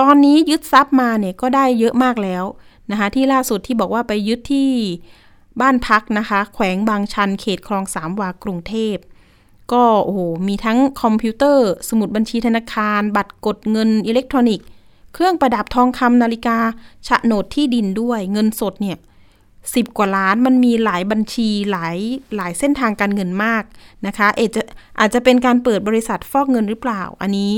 [0.00, 2.44] ตอนนี้ยึดทรัพย์มาเนี่ยก็ได้เยอะมากแล้ว
[2.90, 4.70] นะคะ ที่ล่าสุดที่บอกว่าไปยึดที่
[5.60, 8.96] บ้านพักนะคะ แขวงบางชันเขตคลองสามวากรุงเทพ
[9.72, 14.66] ก็โอ้โหมีทั้งคอมพิวเตอร์ สมุดบัญชีธนาคาร บัตรกดเงินอิเล็กทรอนิกส์
[15.14, 18.98] เครื่องประดับทองคำนาฬิกาโฉนดที่ดินด้วยเงินสดเนี่ย
[19.74, 21.96] สิบกว่าล้านมันมีหลายบัญชีหลาย
[22.36, 23.62] หลายเส้นทางการเงินมาก
[24.06, 24.62] นะคะเอจะ
[24.98, 27.52] อาจจะเป็นการเปิดบริษัทฟอกเงินหรือเปล่า อันนี้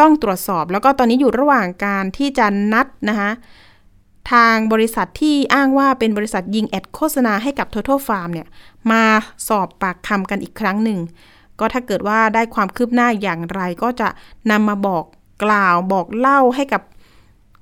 [0.00, 3.30] ต้องตรวจสอบแล้วก็ตอนนี้อยู่ระหว่างการที่จะนัดนะคะ
[4.32, 8.48] ทางบริษัทที่อ้างว่าเป็นบริษัทยิงแอดโฆษณาให้กับ Total Farm เนี่ย
[8.90, 9.04] มา
[9.48, 10.98] สอบปากคำกันอีกครั้งหนึ่ง
[11.60, 14.08] ก็ถ้าเกิดว่าได้ความคืบหน้าอย่างไรก็จะ
[14.50, 15.04] นำมาบอก
[15.44, 16.82] กล่าวบอกเล่าให้กับ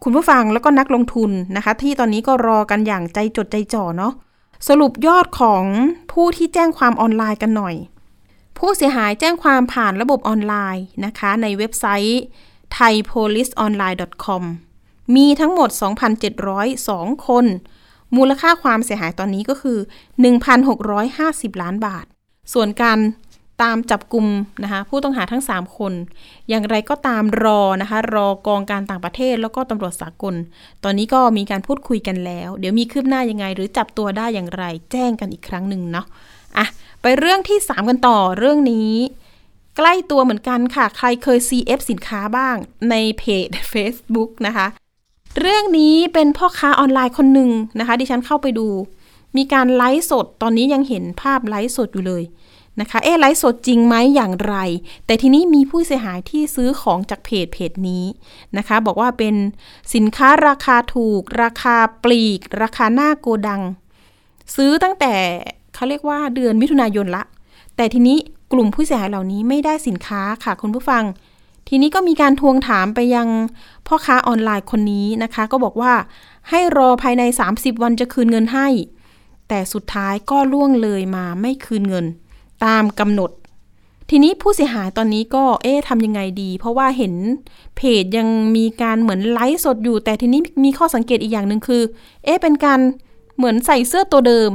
[0.02, 4.12] คุณผู้ฟังแล้วก็นักลงทุนนะคะ ที่ตอนนี้ก็รอกันอย่างใจจดใจจ่อเนาะ
[4.68, 5.64] สรุปยอดของ
[6.12, 7.74] ผู้ที่แจ้งความออนไลน์กันหน่อย
[8.58, 12.20] ผู้เสียหายแจ้งความผ่านระบบออนไลน์นะคะ ในเว็บไซต์
[12.76, 14.42] thaipoliceonline.com
[15.16, 15.70] มีทั้งหมด
[16.48, 17.46] 2,702 คน
[18.16, 19.78] มูลค่าความเสียหายตอนนี้ก็คือ
[20.50, 22.06] 1,650 ล้านบาท
[22.52, 22.98] ส่วนการ
[23.62, 24.26] ตามจับกลุ่ม
[24.62, 25.92] นะคะผู้ต้องหาทั้ง 3 คน
[26.48, 30.34] อย่างไรก็ตามรอนะคะรอกองการต่างประเทศแล้วก็ตำรวจสากล
[30.84, 36.06] ตอนนี้ก็มีการพูดคุยกันแล้ว เดี๋ยวมีคืบหน้ายังไง หรือจับตัวได้อย่างไร แจ้งกันอีกครั้งหนึ่งเนาะ
[36.56, 36.66] อะ
[37.02, 38.92] ไปเรื่องที่ 3 กันต่อเรื่องนี้
[39.76, 42.56] ใกล้ตัวเหมือนกันค่ะ ใครเคย CF สินค้าบ้าง
[42.90, 44.66] ในเพจ Facebook นะคะ
[45.40, 48.68] เรื่องนี้เป็นพ่อค้าออนไลน์คนหนึ่งนะคะ ดิฉันเข้าไปดู
[49.36, 52.22] มีการไลฟ์สดตอนนี้ยังเห็นภาพไลฟ์สดอยู่เลย
[52.80, 54.56] นะคะ เอ๊ไลฟ์สดจริงไหมอย่างไร
[55.06, 58.04] แต่ทีนี้มีผู้เสียหายที่ซื้อของจากเพจเพจนี้
[58.56, 59.34] นะคะ บอกว่าเป็น
[59.94, 63.62] สินค้าราคาถูก ราคาปลีก ราคาหน้าโกดัง
[64.56, 65.14] ซื้อตั้งแต่
[65.74, 67.24] เขาเรียกว่าเดือนมิถุนายนละ
[67.76, 68.16] แต่ทีนี้
[68.52, 71.02] กลุ่มผู้เสียหายเหล่านี้ไม่ได้สินค้าค่ะคุณผู้ฟัง
[71.68, 73.28] ทีนี้ก็มีการทวงถามไปยัง
[73.86, 75.92] พ่อค้าออนไลน์คนนี้นะคะ ก็บอกว่า
[76.50, 77.22] ให้รอภายใน
[77.52, 78.68] 30 วันจะคืนเงินให้
[79.48, 82.06] แต่สุดท้ายก็ล่วงเลยมาไม่คืนเงิน
[82.64, 83.30] ตามกำหนด
[84.10, 87.14] ทีนี้ผู้เสียหายตอนนี้ก็เอ๊ะทำยังไงดี เพราะว่าเห็น
[87.76, 91.82] เพจยังมีการเหมือนไลฟ์สดอยู่ แต่ทีนี้มีข้อสังเกตอีกอย่างหนึ่งคือ
[92.24, 92.80] เอ๊ะเป็นการ
[93.36, 94.50] เหมือนใส่เสื้อตัวเดิม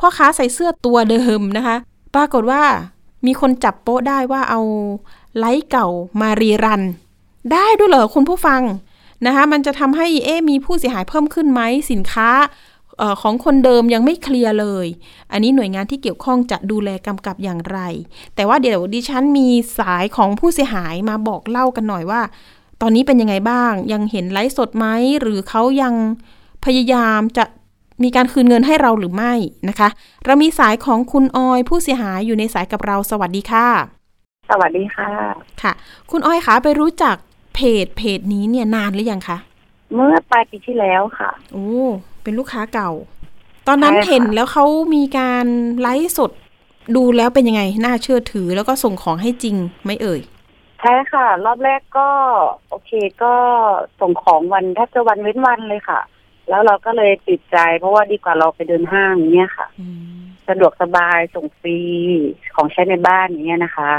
[0.00, 1.76] พ่อค้าใส่เสื้อตัวเดิมนะคะ
[2.14, 2.62] ปรากฏว่า
[3.26, 4.60] มีคนจับโป๊ะได้ว่าเอา
[5.38, 5.86] ไลฟ์เก่า
[6.20, 6.82] มารีรัน
[7.52, 8.62] ได้ด้วยเหรอคุณผู้ฟัง
[9.26, 12.30] นะคะมันจะทำให้เอ๊มีผู้เสียหายเพิ่มขึ้นไหมสินค้า
[13.00, 14.86] ออของคนเดิมยังไม่เคลียร์เลย
[15.32, 17.78] อันนี้หน่วยงานที่เกี่ยวข้องจะดูแลกำกับอย่างไร
[18.34, 22.20] แต่ว่าเดี๋ยวดิฉันมีสายของผู้เสียหายมาบอกเล่ากันหน่อยว่า
[22.80, 24.86] ตอนนี้เป็นยังไงบ้าง ยังเห็นไลฟ์สดไหม
[25.20, 25.94] หรือเขายัง
[26.64, 27.44] พยายามจะ
[28.02, 29.32] มีการคืนเงินให้เราหรือไม่
[29.68, 29.88] นะคะ
[30.24, 33.95] เรามีสายของคุณออยผู้เสียหายอยู่ในสายกับเรา สวัสดีค่ะ
[34.50, 35.08] สวัสดีค่ะ
[35.62, 35.72] ค่ะ
[36.10, 37.16] คุณออยคะไปรู้จัก
[37.54, 39.38] เพจเพจนี้เนี่ยนานหรือยังคะ
[39.94, 41.68] เมื่อปลายปีที่แล้วค่ะ โอ้
[42.22, 42.90] เป็นลูกค้าเก่า
[43.68, 45.46] ตอนนั้นใช่ค่ะเห็นแล้วเขามีการ
[45.80, 46.30] ไลฟ์สด
[46.96, 50.20] ดูแล้วเป็นยังไง น่าเชื่อถือแล้วก็ส่งของให้จริงไหม่เอ่ย
[50.80, 52.08] ใช่ค่ะ รอบแรกก็
[52.68, 52.90] โอเค
[53.22, 53.34] ก็
[54.00, 56.00] ส่งของวันแทบจะวันเว้นวันเลยค่ะ
[56.48, 60.16] แล้วเราก็เลยติดใจ เพราะว่าดีกว่าเราไปเดินห้างอย่างเงี้ยค่ะอืม
[60.48, 61.78] สะดวกสบายส่งฟรี
[62.54, 63.92] ของใช้ในบ้านอย่างเงี้ยนะคะ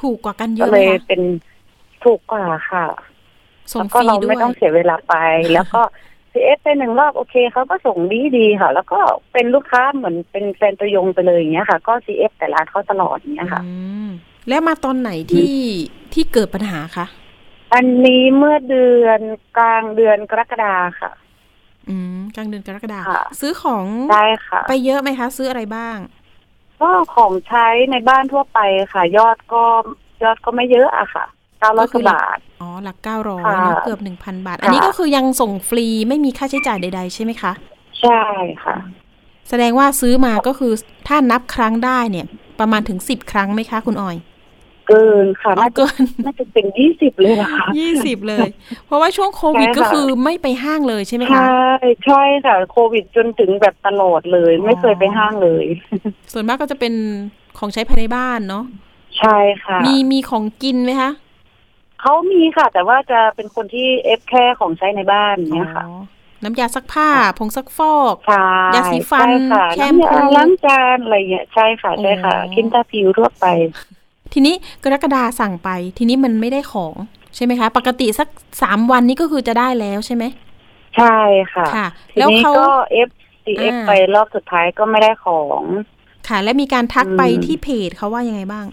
[0.00, 1.20] ถูกกว่ากันเยก็อะเลเลยยเป็น
[2.04, 2.84] ถูกกว่าค่ะ
[3.72, 5.14] ส่งแล้วฟก็รีเราด้วไม่ยต้องเสียเวลาไป
[5.54, 5.80] แล้วก็
[6.32, 9.00] ซีเอฟไปหนึ่งรอบโอเคเขาก็ส่งดีดีๆค่ะ แล้วก็
[9.32, 13.70] เป็นลูกค้าเหมือนเป็นแฟนตัวยงไปเลยอย่างเงี้ยค่ะ ก็ซีเอฟแต่ร้านเขาตลอดอย่างเงี้ยค่ะอื
[14.06, 14.08] ม
[14.48, 15.54] แล้วมาตอนไหนที่
[16.12, 17.06] ที่เกิดปัญหาคะ
[17.74, 19.20] อันนี้เมื่อเดือน
[19.56, 21.10] กลางเดือนกรกฎาค่ะ
[21.88, 25.96] อืมกลางเดือนกรกฎาคมค่ะซื้อของได้ค่ะ ไปเยอะไหมคะ ซื้ออะไรบ้าง
[26.84, 28.58] ก็ของใช้ในบ้านทั่วไป
[28.92, 29.62] ค่ะ ยอดก็
[30.22, 31.24] ยอดก็ไม่เยอะอะค่ะ
[31.60, 37.52] เก้าร้อยก็กคือว่าบาท อ๋อ หลักเก้าร้อยค่ะเนอะเกือบหนึ่งพันบาท อันนี้ค่ะก็คือยังส่งฟรีไม่มีค่าใช้จ่ายใด ๆ ใช่ไหมคะ
[38.00, 38.20] ใช่
[38.64, 38.76] ค่ะ
[39.48, 40.72] แสดงว่าซื้อมาก็คือ
[41.08, 42.26] ถ้านับครั้งได้เนี่ย
[42.60, 44.16] ประมาณถึงสิบครั้งไหมคะ คุณออย
[44.86, 48.48] เกินค่ะอ๋อน่าจะเกินน่าจะเป็นยี่สิบเลยนะคะยี่สิบเลย
[48.86, 51.52] เพราะว่าช่วงโควิดใช่ค่ะก็คือไม่ไปห้างเลยใช่ไหมใชคะ่
[52.06, 55.66] ใช่ค่ะโควิดจนถึงแบบตลอดเลยอ๋อไม่เคยไปห้างเลย
[56.32, 56.94] ส่วนมากก็จะเป็น
[57.58, 58.64] ของใช้ภายในบ้านเนาะ
[59.18, 61.10] ใช่ค่ะ มีมีของกินไหมคะ
[62.00, 66.02] เขามีค่ะ แต่ว่าจะเป็นคนที่เอฟแค่ของใช้ในบ้านอย่างเนี้ยค่ะอ๋อ
[66.44, 73.46] น้ำยาซักผ้า ผงซักฟอกใช่ยาสีฟันใช่ค่ะแชมพูน้ำยาล้างจานอะไรเงี้ยใช่ค่ะใช่ค่ะอ๋อคินตาผิวทั่วไป
[74.32, 76.94] ทีนี้กรกฎาสั่งไป ทีนี้มันไม่ได้ของ
[77.36, 78.28] ใช่ไหมคะ ปกติสัก
[78.62, 80.24] สามวันนี้ก็คือจะได้แล้วใช่ไหม
[80.96, 81.16] ใช่
[81.54, 83.08] ค่ะค่ะแล้วทีนี้เขาก็ F
[83.44, 85.62] CF อ่าไปรอบสุดท้ายก็ไม่ได้ของ
[86.28, 88.66] ค่ะ และมีการทักไปอืมที่เพจเขาว่ายังไงบ้าง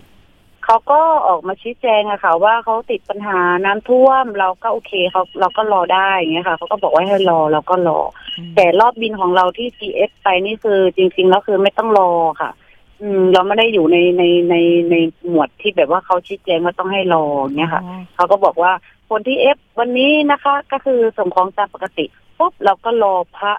[0.65, 7.99] เขาก็ออกมาชี้แจงอะค่ะ ว่าเขาติดปัญหาน้ำท่วม เราก็โอเคเขาเราก็รอได้อย่างเงี้ยค่ะเขาก็บอกว่าให้รอเราก็รอ
[8.37, 12.09] อืมแต่รอบบิลของเราที่ CF ไปนี่คือจริง ๆ แล้วคือไม่ต้องรอ
[12.41, 12.49] ค่ะ
[13.01, 14.55] อืมเราไม่ได้อยู่ในในใน
[14.91, 14.95] ใน
[15.27, 18.71] หมวดที่แบบว่าเขาชี้แจงว่าต้องให้รออย่างเงี้ยค่ะอ๋อเขาก็บอกว่า
[19.09, 22.05] คนที่เอฟวันนี้นะคะ ก็คือส่งของตามปกติ
[22.37, 23.53] ปุ๊บเราก็รอพระ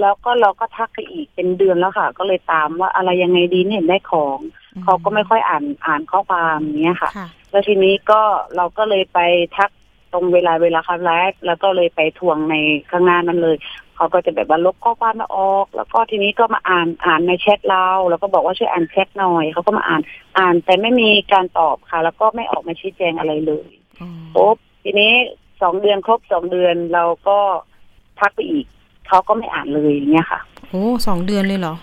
[0.00, 4.38] แล้วก็เราก็ทักไปอีกเป็นเดือนแล้วค่ะ ก็เลยตามว่าอะไรยังไงดีเนี่ยเห็นได้ของ
[4.84, 8.20] เขาก็ไม่ค่อยอ่านอ่านข้อความอย่างเงี้ยค่ะค่ะ แล้วทีนี้ก็
[8.56, 9.18] เราก็เลยไป
[9.56, 9.70] ทัก
[10.12, 12.54] ตรงเวลาเวลาคับไลฟ์แล้วก็เลยไปทวงใน
[12.90, 13.56] ข้างหน้านั้นเลย
[13.96, 20.02] เขาก็จะแบบว่าลบข้อความมาออก แล้วก็ทีนี้ก็มาอ่านอ่านในแชทเรา แล้วก็บอกว่าช่วยอ่านแชทหน่อยเขาก็มาอ่าน
[20.38, 23.68] อ่าน แต่ไม่มีการตอบค่ะ แล้วก็ไม่ออกมาชี้แจงอะไรเลย
[24.00, 25.12] อ๋อปุ๊บทีนี้
[25.62, 27.38] สองเดือนครบสองเดือนเราก็
[28.18, 28.66] ทักไปอีก
[29.08, 31.74] เขาก็ไม่อ่านเลยอย่างเงี้ยค่ะโอ้สองเดือนเลยเหรอ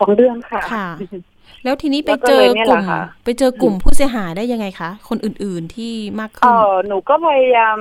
[0.00, 0.86] สองเดือนค่ะค่ะ
[1.64, 7.78] แล้วทีนี้ไปแล้วก็เจอเลยเนี่ยกลุ่มแหละค่ะไปเจอกลุ่มผู้เสียหายได้ยังไงคะ คนอื่นๆที่มากเอขึ้นอหนูก็พยายาม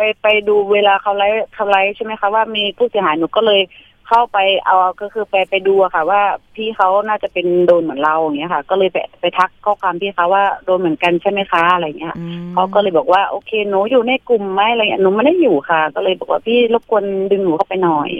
[0.00, 3.60] ไปไปดูเวลาเขาไลฟ์เขาไลฟ์ใช่ไหมคะว่ามีผู้เสียหายหนูก็เลย
[4.08, 6.22] เข้าไปเอาก็คือไปไปดูอะค่ะ ว่า
[6.54, 18.10] พี่เขาน่าจะเป็นโดนเหมือนเราอย่างเงี้ยค่ะ ก็เลยไปไปทักข้อความพี่เขาว่าโดนเหมือนกันใช่ไหมคะอะไรเงี้ยอืมเขาก็เลยบอกว่าโอเคหนูอยู่ในกลุ่มไหมอะไรเงี้ยหนูไม่ได้อยู่ค่ะ ก็เลยบอกว่าพี่รบกวนดึงหนูเข้าไปหน่อย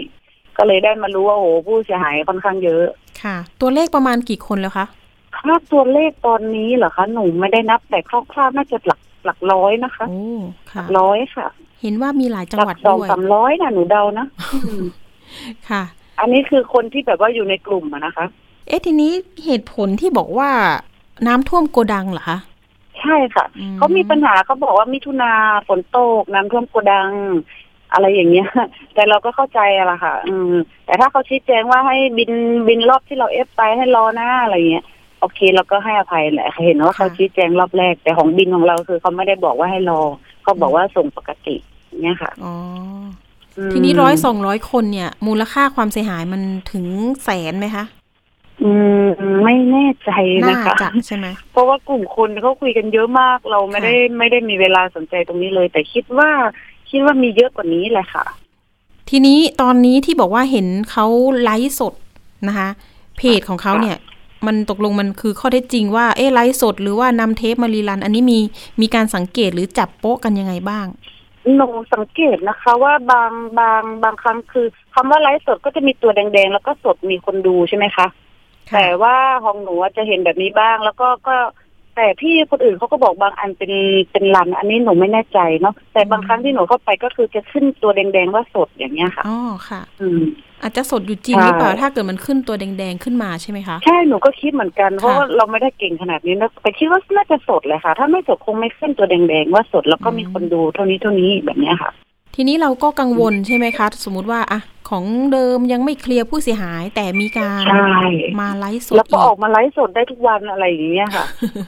[0.57, 2.85] ก็เลยได้มารู้ว่าโอ้โหผู้เสียหายค่อนข้างเยอะ
[3.23, 4.85] ค่ะ ตัวเลขประมาณกี่คนแล้วคะ
[5.37, 10.41] ค่าตัวเลขตอนนี้เหรอคะหนูไม่ได้นับแต่คร่าวๆน่าจะหลักหลักร้อยนะคะโอ้ห
[10.71, 11.47] ค่ะลักร้อยค่ะ
[11.81, 14.25] เห็นว่ามีหลายจังหลัหวัดสองด้วยสามร้อยนะหนูเดานะ
[14.65, 14.85] อืม
[15.69, 15.83] ค่ะ
[16.19, 18.25] อันนี้คือคนที่แบบว่าอยู่ในกลุ่มอะนะคะ
[18.67, 19.11] เอ๊ะทีนี้
[19.45, 20.49] เหตุผลที่บอกว่า
[21.27, 22.37] น้ำท่วมโกดังเหรอคะ
[22.99, 25.33] ใช่ค่ะอืมเขามีปัญหาเขาบอกว่ามิถุนา
[25.67, 27.11] ฝนตกน้ำท่วมโกดัง
[27.93, 28.49] อะไรอย่างเงี้ย
[28.93, 30.53] แต่เราก็เข้าใจอะละค่ะ อืม
[30.85, 32.31] แต่ถ้าเขาชี้แจงว่าให้บิน
[32.67, 34.85] บินรอบที่เราเอฟไปให้รอหน้าอะไรเงี้ย
[35.19, 40.01] โอเคเราก็ให้อภัยแหละเห็นว่าเขาชี้แจงรอบแรก แต่ของบินของเราคือเขาไม่ได้บอกว่าให้รอ
[40.43, 41.55] เขาบอกว่าส่งปกติ
[41.91, 42.53] อย่างเงี้ยค่ะอ๋อ
[43.57, 46.85] อืมทีนี้ร้อยสองร้อยคนเนี่ย มูลค่าความเสียหายมันถึง
[47.23, 47.85] แสนไหมคะ
[48.63, 48.71] อื
[49.03, 49.05] ม
[49.43, 50.11] ไม่แน่ใจ
[50.43, 56.29] น่านะคะจะใช่ไหมเพราะว่ากลุ่มคนเขาคุยกันเยอะมาก เราไม่ได้ไม่ได้มีเวลาสนใจตรงนี้เลย แต่คิดว่า
[56.89, 58.25] คิดว่ามีเยอะกว่านี้แหละค่ะ
[59.09, 61.05] ทีนี้ตอนนี้ที่บอกว่าเห็นเขา
[61.43, 61.93] ไลฟ์สด
[62.47, 62.69] นะคะ
[63.17, 63.97] เพจของเขาเนี่ย
[64.47, 68.39] มันตกลงมันคือข้อเท็จจริงว่าเอ๊ะไลฟ์สดหรือว่านำเทปมารีรัน อันนี้มี
[68.81, 70.85] มีการสังเกตหรือจับโป๊ะกันยังไงบ้าง
[71.55, 78.07] หนูสังเกตนะคะ ว่าบางบางบางครั้งคือคำว่าไลฟ์สดก็จะมีตัวแดงๆ แล้วก็สดมีคนดูใช่ไหมคะ
[78.71, 81.35] ค่ะแต่ว่าของหนูอะจะเห็นแบบนี้บ้าง แล้วก็ก็
[81.95, 83.71] แต่ที่คนอื่นเขาก็บอกบางอันเป็น
[84.11, 90.21] เป็นรันอันนี้หนูไม่แน่ใจเนาะแต่บางครั้งที่หนูเข้าไปก็คือจะขึ้นตัวแดงๆว่าสดอย่างเงี้ยค่ะอ๋อค่ะ อืม
[90.61, 101.91] อาจจะสดอยู่จริงใช่หรือเปล่าถ้าเกิดมันขึ้นตัวแดงๆขึ้นมาใช่ไหมคะใช่หนูก็คิดเหมือนกันเพราะค่ะว่าเราไม่ได้เก่งขนาดนี้นะแต่คิดว่าน่าจะสดเลยค่ะ ถ้าไม่สดคงไม่ขึ้นตัวแดงๆว่าสดแล้วก็มีคนดูเท่านี้เท่านี้แบบเนี้ยค่ะ
[102.35, 104.59] ทีนี้เราก็กังวลใช่ไหมคะ สมมุติว่าอะ
[104.91, 107.89] ของเดิมยังไม่เคลียร์ผู้เสียหาย แต่มีการใช่
[108.39, 111.25] มาไลฟ์สดแล้วก็อีออกกมาไลฟ์สดได้ทุกวันอะไรอย่างเงี้ยค่ะ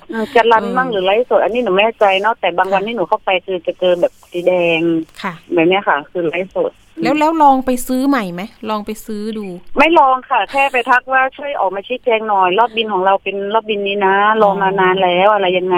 [0.09, 4.81] เออจะรันเออมั่งหรือไลฟ์สด อันนี้หนูไม่แน่ใจเนาะแต่บางวันที่หนูเข้าไปคือจะเจอแบบสีแดง
[5.21, 9.45] ค่ะแบบเนี้ยค่ะ คือไลฟ์สด แล้วแล้วลองไปซื้อใหม่ไหมลองไปซื้อดู
[9.77, 15.77] ไม่ลองค่ะ แค่ไปทักว่าช่วยออกมาชี้แจงหน่อย รอบบินของเราเป็นรอบบินนี้นะรอมานานแล้วอะไรยังไง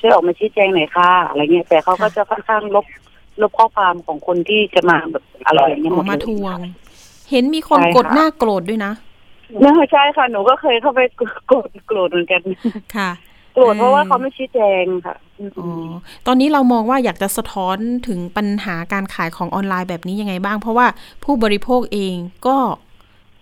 [0.00, 2.86] ช่วยออกมาชี้แจงหน่อยค่ะอะไรเงี้ยแต่เขาก็จะค่อนข้างลบ
[3.40, 6.58] ลบข้อความของคนที่จะมาแบบอะไรอย่างเงี้ยอหมอกดมาเลยทวง
[7.30, 8.92] เห็นมีคนใช่ค่ะกดหน้าโกรธด้วยนะ
[9.60, 11.00] เนอะใช่ค่ะ หนูก็เคยเข้าไป
[11.48, 12.40] โกรธโกรธเหมือนกัน
[12.96, 13.10] ค่ะ
[13.54, 15.16] โกรธเพราะว่าเออเขาไม่ชี้แจงค่ะ
[15.58, 15.90] อ๋อ
[16.26, 17.76] ตอนนี้เรามองว่าอยากจะสะท้อน
[18.08, 20.86] ถึงปัญหาการขายของออนไลน์แบบนี้ยังไงบ้าง เพราะว่า
[21.24, 22.14] ผู้บริโภคเอง
[22.46, 22.56] ก็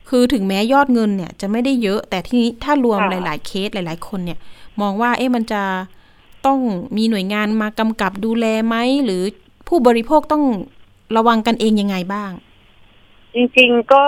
[0.08, 4.38] คือถึงแม้ยอดเงินเนี่ยจะไม่ได้เยอะ แต่ที่นี้ถ้ารวมค่ะหลาย ๆ เคสหลาย ๆ คนเนี่ย
[4.80, 5.62] มองว่า เอ๊ะมันจะ
[6.46, 6.58] ต้อง
[6.96, 9.22] มีหน่วยงานมากำกับดูแลไหม หรือ
[9.70, 10.44] ผู้บริโภคต้อง
[11.16, 12.32] ระวังกันเองยังไงบ้าง
[13.34, 14.04] จริงๆก็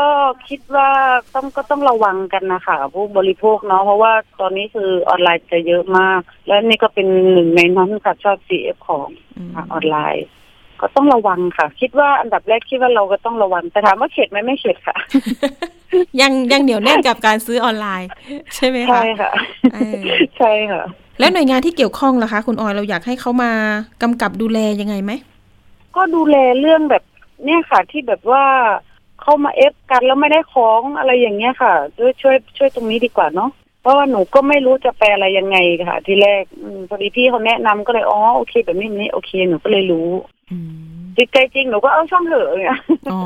[0.49, 0.91] คิดว่า
[1.35, 10.27] ต้องก็ต้องระวังกันนะคะผู้บริโภคเนาะเพราะว่าตอนนี้คือออนไลน์จะเยอะมาก และนี่ก็เป็นหนึ่งในนั้นค่ะชอบ CF ของอืมทางออนไลน์
[10.81, 14.97] ก็ต้องระวังค่ะ คิดว่าอันดับแรกคิดว่าเราก็ต้องระวังแต่ถามว่าเข็ดไหมไม่เข็ดค่ะ
[16.21, 18.09] ยังยังเหนียวแน่นกับการซื้อออนไลน์
[18.55, 19.33] ใช่ไหมคะใช่ค่ะ
[19.73, 20.01] เออ
[20.39, 20.83] ใช่ค่ะ
[21.19, 23.53] แล้วหน่วยงานที่เกี่ยวข้องล่ะคะ คุณออยเราอยากให้เขามา
[24.03, 25.13] กำกับดูแลยังไงไหม
[25.97, 27.03] ก็ดูแลเรื่องแบบ
[27.45, 28.45] เนี่ยค่ะ ที่แบบว่า
[29.23, 33.51] เข้ามาเอฟกันแล้วไม่ได้ของอะไรอย่างเงี้ยค่ะช่วยช่วยช่วยตรงนี้ดีกว่าเนาะ
[33.83, 35.57] เพราะว่าหนูก็ไม่รู้จะแปลอะไรยังไง
[35.89, 40.09] ค่ะ ทีแรกอมพอดีพี่เขาแนะนำก็เลยอ๋อโอเคแบบนี้แบบนี้โอเคหนูก็เลยรู้
[40.51, 42.79] อืมจิตใจจริงหนูก็เอาช่างเถอะเนี่ย
[43.13, 43.21] อ๋อ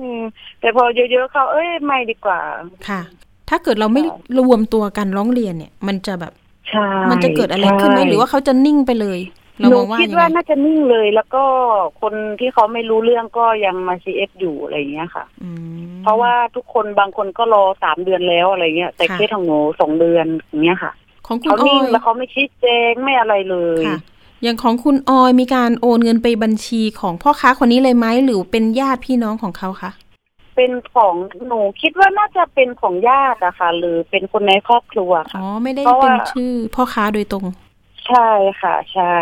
[0.00, 0.22] อืม
[0.60, 2.40] แต่พอเยอะๆเขาเอ้ยไม่ดีกว่า
[2.88, 3.00] ค่ะ
[3.48, 4.02] ถ้าเกิดเราไม่
[4.38, 6.32] รวมตัวกันร้องเรียนเนี่ย มันจะแบบ
[6.70, 9.18] ใช่มันจะเกิดอะไรขึ้นไหมใช่หรือว่าเขาจะนิ่งไปเลย
[9.62, 11.44] เราหนูมองว่าคิดยังว่าไงน่าจะนิ่งเลย แล้วก็
[12.00, 20.92] คนที่เขาไม่รู้เรื่องก็ยังมาซีเอฟอยู่อะไรอย่างเงี้ยค่ะอืมเพราะว่าทุกคนบางคนก็รอสามเดือนแล้วอะไรเงี้ย แต่ค่ะเคสของหนูสองเดือนอย่างเงี้ยค่ะ
[21.26, 23.98] ของคุณเขาออนิ่งยแล้วเขาไม่ชี้แจงไม่อะไรเลยค่ะ
[24.42, 29.90] อย่างของคุณออยมีการโอนเงินไปบัญชีของพ่อค้าคนนี้เลยไหมหรือเป็นญาติพี่น้องของเขาคะ
[30.56, 31.14] เป็นของ
[31.48, 37.44] หนูคิดว่าน่าจะเป็นของญาติอะค่ะ หรือเป็นคนในครอบครัวอ๋ค่ะอไม่ได้เพราะเป็นว่าชื่อพ่อค้าโดยตรง
[38.08, 38.28] ใช่
[38.60, 39.14] ค่ะ ใช่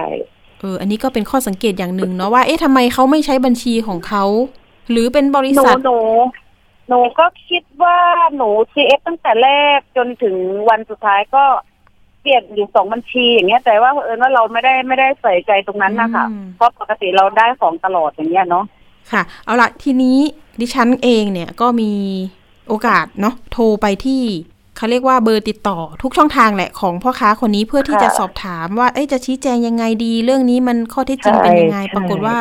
[0.61, 4.25] เอออันนี้ก็เป็นข้อสังเกตอย่างหนึ่งเนาะว่าเอ๊ะทำไมเขาไม่ใช้บัญชีของเขา
[4.91, 5.99] หรือเป็นบริหนูษัทหนู
[6.89, 7.99] หนูก็คิดว่า
[8.37, 10.37] หนู CF ตั้งแต่แรกจนถึง
[10.69, 11.45] วันสุดท้ายก็
[12.21, 18.65] เปลี่ยนอยู่สองบัญชีอย่างเงี้ย แต่ว่าเผอิญว่าเราไม่ได้ไม่ได้ใส่ใจตรงนั้นนะคะอืมเพราะปกติเราได้ของตลอดอย่างเงี้ยเนาะ
[19.13, 20.19] ค่ะ เอาละทีนี้
[20.61, 21.93] ดิฉันเองเนี่ยก็มี
[22.69, 24.23] โอกาสเนาะโทรไปที่
[24.81, 32.39] เขาเรียกว่าเบอร์ติดต่อทุกช่องทางแหละของพ่อค้าคนนี้เพื่อที่จะค่ะสอบถามว่า เอ๊ะจะชี้แจงยังไงดี เรื่องนี้มันข้อเท็จจริงเป็นยังไงใช่ปรากฏว่า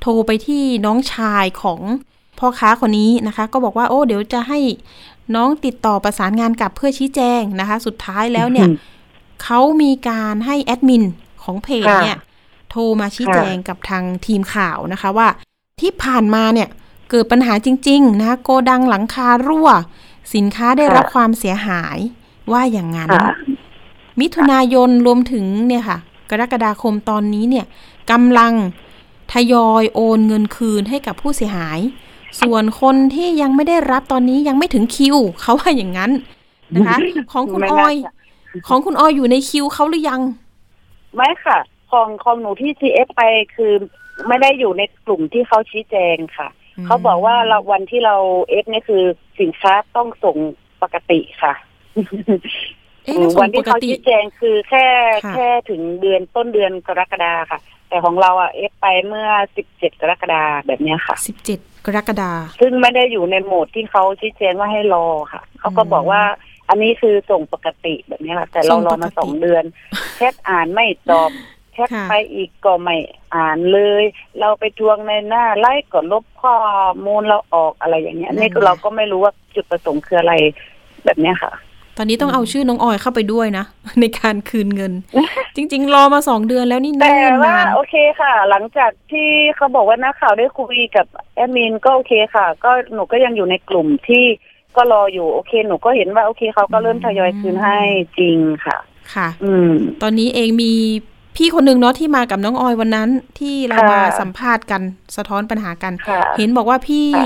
[0.00, 1.80] โทรไปที่น้องชายของ
[2.38, 4.58] พ่อค้าคนนี้นะคะ ก็บอกว่าโอ้เดี๋ยวจะให้
[5.34, 8.68] น้องติดต่อประสานงานกลับเพื่อชี้แจงนะคะ สุดท้ายแล้วเนี่ย
[9.42, 11.04] เขามีการให้แอดมิน
[11.44, 12.18] ของเพจค่ะเนี่ย
[12.70, 15.28] โทรมาชี้ค่ะแจงกับทางทีมข่าวนะคะว่า
[15.80, 16.68] ที่ผ่านมาเนี่ย
[17.10, 19.68] เกิดปัญหาจริง ๆ นะคะโกดังหลังคารั่ว
[20.34, 21.98] สินค้าได้รับความเสียหาย
[22.52, 23.34] ว่าอย่างนั้นค่ะ
[24.20, 25.98] มิถุนายนรวมถึงเนี่ยค่ะ
[26.30, 27.66] กรกฎาคมตอนนี้เนี่ย
[28.10, 28.52] กำลัง
[29.32, 31.78] ทยอยโอนเงินคืนให้กับผู้เสียหาย
[32.40, 36.10] ส่วนคนที่ยังไม่ได้รับตอนนี้ยังไม่ถึงคิวเขาว่าอย่างนั้น
[36.74, 36.98] นะคะ
[37.32, 38.12] ของคุณไม่อน่าอยจะ
[38.68, 40.20] ของคุณออยอยู่ในคิวเขาหรือยัง
[41.16, 41.58] ไม่ค่ะ
[41.90, 43.22] ของของหนูที่ CF ไป
[43.54, 43.72] คือ
[44.28, 48.16] ไม่ได้อยู่ในกลุ่มที่เขาชี้แจงค่ะอืม เขาบอกว่าเราวันที่เรา
[48.48, 49.02] เอฟเนี่ยคือ
[49.40, 50.36] สินค้าต้องส่ง
[50.82, 51.54] ปกติค่ะ
[53.04, 54.86] เอ๊ะแล้วส่วังนปที่กเขาติชี้แจงคือแค่
[55.24, 59.28] ค่ะแค่ถึงเดือนต้นเดือนกรกฎาค่ะ แต่ของเราอะเอฟไปเมื่อ
[59.62, 66.22] 17กรกฎาแบบเนี้ยค่ะสิบเจ็ดกรกฎาซึ่งไม่ได้อยู่ในโหมดที่เขาชี้แจงว่าให้รอค่ะ เขาก็บอกว่า
[66.68, 69.64] อันนี้คือส่งปกติแบบเนี้ยค่ะแต่เรารอมาสองเดือน
[70.16, 71.30] แชทอ่านไม่ตอบ
[71.76, 72.96] แชทค่ะไปอีกก็ไม่
[73.34, 74.04] อ่านเลย
[74.40, 76.54] เราไปทวงในหน้าไล่ก็ลบข้อ
[77.04, 80.34] มูลเราออกอะไรอย่างเงี้ยนี่ก็เราก็ไม่รู้ว่าจุดประสงค์คืออะไร
[81.04, 81.52] แบบเนี้ยค่ะ
[81.98, 83.64] ตอนนี้ต้องเอาชื่อน้องออยเข้าไปด้วยนะ
[84.00, 84.92] ในการคืนเงิน
[85.56, 94.24] จริง ๆ รอมาสองเดือนแล้วนี่แต่เนิ่นว่านานโอเคค่ะ หลังจากที่เขาบอกว่านักข่าวได้คุยกับแอดมินก็โอเคค่ะ ก็หนูก็ยังอยู่ในกลุ่มที่
[94.76, 97.78] ก็รออยู่โอเคหนูก็เห็นว่าโอเคเขาก็เริ่มทยอยคืนให้
[98.18, 98.76] จริงค่ะ
[99.14, 99.70] ค่ะ อืม
[100.02, 100.72] ตอนนี้เองมี
[101.36, 104.82] พี่คนหนึ่งเนาะที่มากับน้องออยวันนั้น ที่เราค่ะมาสัมภาษณ์กัน
[105.16, 107.24] สะท้อนปัญหากันค่ะเห็นบอกว่าพี่ค่ะ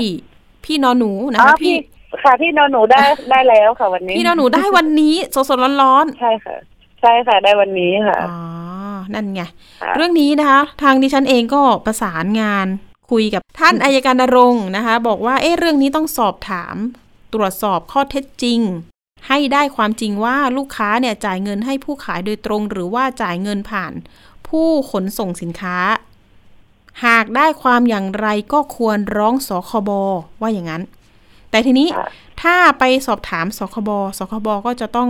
[0.65, 1.75] พี่นอนหนูนะอ๋อคะพี่
[2.09, 5.15] พี่ค่ะพี่นอนหนูได้ได้แล้วค่ะ วันนี้ พี่นอนหนูได้วันนี้
[5.49, 6.55] สดๆร้อนใช่ค่ะ
[7.01, 8.37] ใช่ค่ะได้วันนี้ค่ะๆอ๋อ
[9.13, 9.41] นั่นไง
[9.81, 12.67] ค่ะเรื่องนี้นะคะ ทางดิฉันเองก็ประสานงาน
[13.11, 16.75] คุยกับท่านอายการนรงค์นะคะ บอกว่าเอ๊ะเรื่องนี้ต้องสอบถาม
[17.33, 18.59] ตรวจสอบข้อเท็จจริง
[19.27, 23.93] ให้ได้ความจริงว่าลูกค้าเนี่ยจ่ายเงินให้ผู้ขายโดยตรง หรือว่าจ่ายเงินผ่าน
[24.47, 25.77] ผู้ขนส่งสินค้า
[27.05, 29.89] หากได้ความอย่างไรก็ควรร้องสคบ
[30.41, 30.83] ว่าอย่างนั้น
[31.49, 32.07] แต่ทีนี้ค่ะ
[32.41, 35.09] ถ้าไปสอบถามสคบสคบก็จะต้อง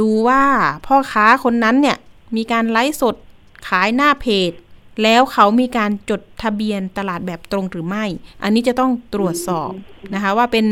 [0.00, 0.42] ดูว่า
[0.86, 1.96] พ่อค้าคนนั้นเนี่ย
[2.36, 3.14] มีการไลฟ์สด
[3.68, 4.50] ขายหน้าเพจ
[5.02, 8.04] แล้วเขามีการจดทะเบียนตลาดแบบตรงหรือไม่
[8.42, 9.70] อันนี้จะต้องตรวจสอบ
[10.14, 10.64] นะคะว่าเป็น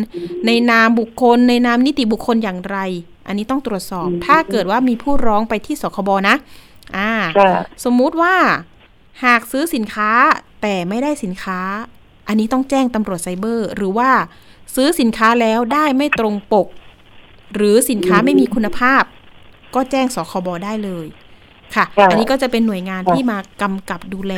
[0.47, 2.79] ในนามบุคคล ในนามนิติบุคคลอย่างไร
[3.27, 6.37] อันนี้ต้องตรวจสอบ ถ้าเกิดว่ามีผู้ร้องไปที่สคบนะ
[6.97, 7.53] อ่าค่ะ
[7.85, 8.35] สมมุติว่า
[9.25, 10.11] หากซื้อสินค้า
[10.63, 11.61] แต่ไม่ได้สินค้า
[12.29, 14.11] อันนี้ต้องแจ้งตำรวจไซเบอร์ หรือว่า
[14.75, 16.69] ซื้อสินค้าแล้วได้ไม่ตรงปก
[17.55, 19.03] หรือสินค้าไม่มีคุณภาพ
[19.75, 21.07] ก็แจ้งสคบได้เลย
[21.75, 24.35] ค่ะค่ะ อันนี้ก็จะเป็นหน่วยงานค่ะที่มากำกับดูแล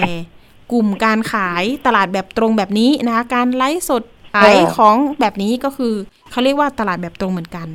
[0.73, 4.03] กลุ่มการขายตลาดแบบตรงแบบนี้นะคะ การไลฟ์สด
[4.35, 5.95] ขายของแบบนี้ก็คือ
[6.31, 7.69] เขาเรียกว่าตลาดแบบตรงเหมือนกัน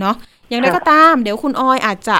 [0.00, 0.16] เนาะ
[0.48, 2.16] อย่างไรก็ตาม เดี๋ยวคุณออยอาจจะ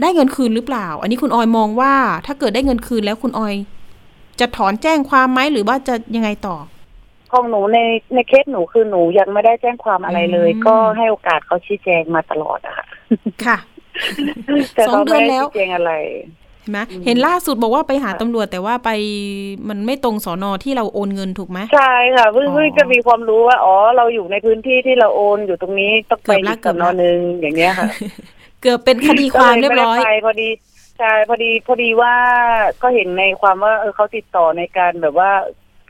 [0.00, 1.92] ได้เงินคืนหรือเปล่า อันนี้คุณออยมองว่า
[2.26, 3.54] ถ้าเกิดได้เงินคืนแล้วคุณออย
[4.40, 6.56] จะถอนแจ้งความไหมหรือว่าจะยังไงต่อ
[7.32, 7.78] ของหนูใน
[8.14, 12.86] ในเคสหนูคือหนูยังไม่ได้แจ้งความอะไรเลยอืมก็ให้โอกาสเขาชี้แจงมาตลอดอะค่ะ
[13.44, 13.56] ค่ะ
[14.74, 15.90] แต่สองเขาเดืไม่อนได้แล้วชี้แจงอะไร
[16.60, 18.88] เห็นไหมอืมเห็นล่าสุดบอกว่าไปหาค่ะตำรวจแต่ว่าไป
[19.68, 21.80] มันไม่ตรงสอนอที่เราโอนเงินถูกไหมใช่
[22.16, 27.88] ค่ะเพิ่งอ๋อเพิ่งจะมีความรู้ว่าอ๋อเราอยู่ในพื้นที่ที่เราโอนอยู่ตรงนี้ต้องไปเกือบละอีกเกือบสำนละอนึงอย่างเงี้ยค่ะ
[28.60, 30.48] เกือบเป็นคดีความเรียบร้อยก็ลไม่ได้ไปพอดี
[30.98, 32.14] ใช่พอดีพอดีว่า
[32.82, 35.30] ก็เห็นในความว่าเออเขาติดต่อในการแบบว่า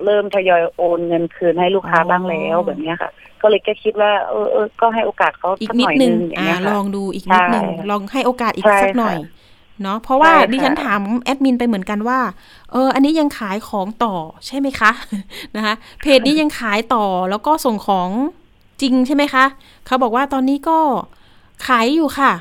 [0.05, 3.11] เริ่มทยอยโอนเงินคืนให้ลูกค้าอ๋อบ้างแล้วแบบเนี้ยค่ะ
[3.43, 9.21] ก็เลยก็คิดว่าเออเออก็ให้โอกาสเขาอีกสักนิหดน่อยนึนึงงอย่างอ่าเงี้ยลค่ะองดูอีกนิดนึงใช่ลองให้โอกาสอีกใช่สักหน่อยค่ะ
[9.83, 12.21] เนาะเพราะว่าใช่ค่ะดิฉันถามแอดมินไปเหมือนกันว่า
[12.73, 14.15] เอออันนี้ยังขายของต่อ
[14.47, 14.93] ใช่ไหมคะ
[15.57, 18.11] นะคะเพจนี้ยังขายต่อแล้วก็ส่งของ
[18.83, 19.45] จริงใช่ไหมคะ
[19.87, 20.79] เขาบอกว่าตอนนี้ก็
[21.67, 22.33] ขายอยู่ค่ะ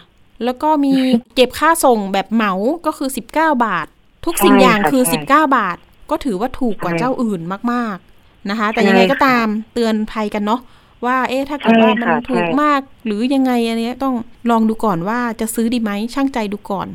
[0.45, 0.93] แล้วก็มี
[1.35, 2.53] เก็บค่าส่งแบบเหมา
[2.85, 3.87] ก็คือ 19 บาท
[4.25, 5.77] ทุกสิ่งอย่างคือ 19 บาท
[6.11, 7.41] ก็ถือว่าถูกกว่าเจ้าอื่น
[7.71, 10.61] มาก ๆนะคะ แต่ยังไงก็ตามเตือนภัยกันเนาะ
[11.05, 14.15] ว่า เอ๊ะถ้าเกิดว่ามันถูกมากหรือยังไงอันนี้ต้อง
[14.49, 16.87] ลองดูก่อนว่าจะซื้อดีไหมช่างใจดูก่อน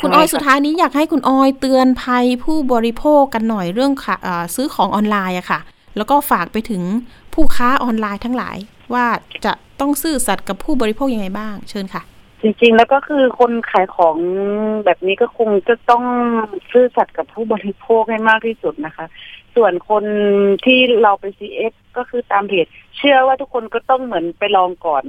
[0.00, 4.16] คุณออยสุดท้ายนี้อยากให้คุณออยเตือนภัยผู้บริโภคกันหน่อยเรื่องค่ะ
[4.54, 5.60] ซื้อของออนไลน์อะค่ะ
[5.96, 6.82] แล้วก็ฝากไปถึง
[7.34, 8.56] ผู้ค้าออนไลน์ทั้งหลาย
[8.94, 9.04] ว่า
[9.44, 12.02] จะต้องซื่อสัตย์กับผู้บริโภคยังไงบ้าง เชิญค่ะ
[12.42, 14.16] จริงๆ แล้วก็คือคนขายของ
[14.84, 16.04] แบบนี้ก็คงจะต้อง
[16.72, 19.06] ซื่อสัตย์กับผู้บริโภคให้มากที่สุดนะคะ
[19.56, 20.04] ส่วนคน
[20.64, 22.66] ที่เราไปซีเอฟก็คือตามเพจ
[22.96, 25.04] เชื่อว่าทุกคนก็ต้องเหมือนไปลองก่อน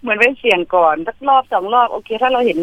[0.00, 2.58] เหมือนไปเสี่ยงก่อนสักรอบสองรอบโอเค ถ้าเราเห็น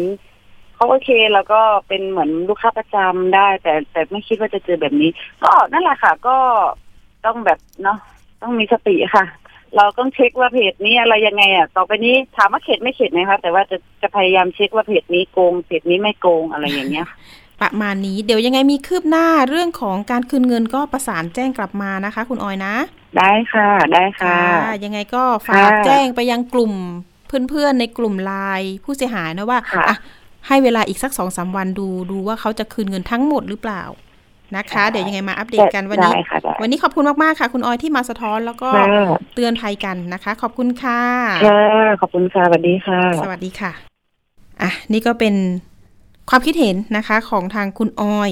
[0.74, 5.10] เขาโอเคแล้วก็เป็นเหมือนลูกค้าประจำได้ แต่แต่ไม่คิดว่าจะเจอแบบนี้
[5.42, 6.36] ก็นั่นแหละค่ะ ก็
[7.26, 7.98] ต้องแบบเนาะ
[8.42, 9.24] ต้องมีสติค่ะ
[9.76, 17.06] เราต้องเช็คว่าเพจนี้อะไรยังไงอะต่อไปนี้ถามว่าเข็ดไม่เข็ดนะคะแต่ว่าจะจะพยายามเช็คว่าเพจนี้โกงเพจนี้ไม่โกงอะไรอย่างเงี้ย
[17.60, 22.74] ประมาณนี้เดี๋ยวยังไงมีคืบหน้าเรื่องของการคืนเงินก็ประสานแจ้งกลับมานะคะ คุณออยนะ
[23.18, 24.38] ได้ค่ะได้ค่ะ
[24.84, 26.72] ยังไงก็ฝากแจ้งไปยังกลุ่ม
[27.48, 29.58] เพื่อนๆในกลุ่มไลน์ผู้เสียหายนะว่า
[29.88, 29.96] อะ
[30.46, 33.82] ให้เวลาอีกสักสองสาวันดูดูว่าเขาจะคืนเงินทั้งหมดหรือเปล่า
[34.56, 36.14] นะคะ เดี๋ยวยังไงมาอัปเดตกันวันนี้
[36.62, 38.68] วันนี้ขอบคุณมาก ๆ ค่ะ คุณออยที่มาสะท้อนแล้วก็
[39.34, 41.00] เตือนภัยกันนะคะ ขอบคุณค่ะ
[41.46, 41.60] ค่ะ
[42.00, 43.72] ขอบคุณค่ะสวัสดีค่ะ สวัสดีค่ะ
[44.62, 45.34] อะนี่ก็เป็น
[46.30, 48.30] ความคิดเห็นนะคะของทางคุณออย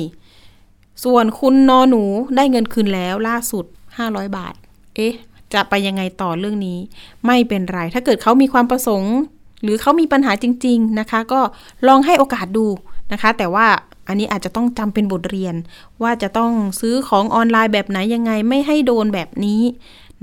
[1.04, 2.02] ส่วนคุณนอหนู
[2.36, 3.64] ได้เงินคืนแล้วล่าสุด
[3.96, 4.54] ห้าร้อยบาท
[4.94, 5.12] เอ๊ะ
[5.54, 6.78] จะไปยังไงต่อเรื่องนี้
[7.26, 9.16] ไม่เป็นไร ถ้าเกิดเขามีความประสงค์
[9.62, 11.40] หรือเขามีปัญหาจริง ๆ นะคะ ก็
[11.88, 12.66] ลองให้โอกาสดู
[13.12, 13.66] นะคะ แต่ว่า
[14.08, 15.54] อันนี้อาจจะต้องจำเป็นบทเรียน
[16.02, 19.62] ว่าจะต้องซื้อของออนไลน์แบบไหนยังไงไม่ให้โดนแบบนี้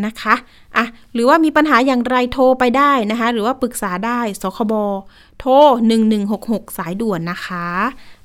[0.06, 0.36] นะคะ
[0.78, 4.74] อะหรือว่ามีปัญหาอย่างไรโทรไปได้นะคะ หรือว่าปรึกษาได้สคบ
[5.40, 5.52] โทร
[6.18, 7.68] 1166 สายด่วนนะคะ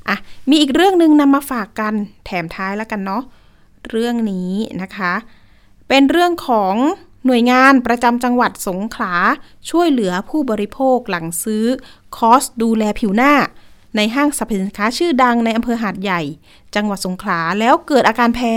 [0.09, 0.17] อะ
[0.51, 1.95] มีอีกเรื่องหนึ่งนำมาฝากกัน
[2.27, 3.23] แถมท้ายแล้วกันเนาะ
[3.91, 4.53] เรื่องนี้
[4.83, 5.13] นะคะ
[5.89, 6.75] เป็นเรื่องของ
[7.27, 9.15] หน่วยงานประจำจังหวัดสงขลา
[9.71, 11.65] ช่วยเหลือผู้บริโภคหลังซื้อ
[12.17, 13.33] คอสดูแลผิวหน้า
[13.97, 16.21] ในห้างสรรพสินค้าชื่อดังในอำเภอหาดใหญ่
[16.75, 18.57] จังหวัดสงขลาแล้วเกิดอาการแพ้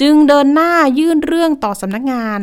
[0.00, 2.38] จึงเดินหน้ายื่นเรื่องต่อสำนักงาน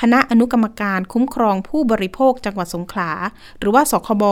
[0.00, 3.10] คณะอนุกรรมการคุ้มครองผู้บริโภคจังหวัดสงขลา
[3.58, 4.24] หรือว่าสคบ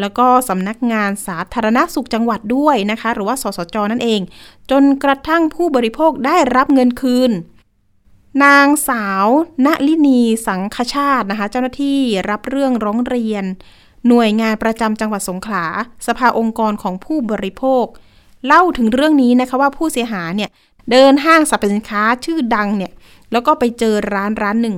[0.00, 4.20] แล้วก็สำนักงานสาธารณสุขจังหวัดด้วยนะคะ หรือว่า สสจ นั่นเอง
[4.70, 7.30] จนกระทั่งผู้บริโภคได้รับเงินคืน
[8.44, 9.26] นางสาว
[9.66, 12.00] ณลินีสังคชาตินะคะ เจ้าหน้าที่
[12.30, 13.44] รับเรื่องร้องเรียน
[14.06, 15.64] หน่วยงานประจำจังหวัดสงขลา
[16.06, 17.84] สภาองค์กรของผู้บริโภค
[18.46, 20.50] เล่าถึงเรื่องนี้นะคะว่าผู้เสียหายเนี่ย
[20.90, 22.92] เดินห้างสรรพสินค้าชื่อดังเนี่ย
[23.32, 24.76] แล้วก็ไปเจอร้านร้านหนึ่ง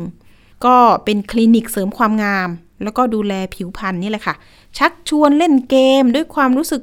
[0.66, 2.48] ก็เป็นคลินิกเสริมความงาม
[2.82, 4.34] แล้วก็ดูแลผิวพรรณนี่แหละค่ะ
[4.78, 6.82] ชักชวนเล่นเกมด้วยความรู้สึก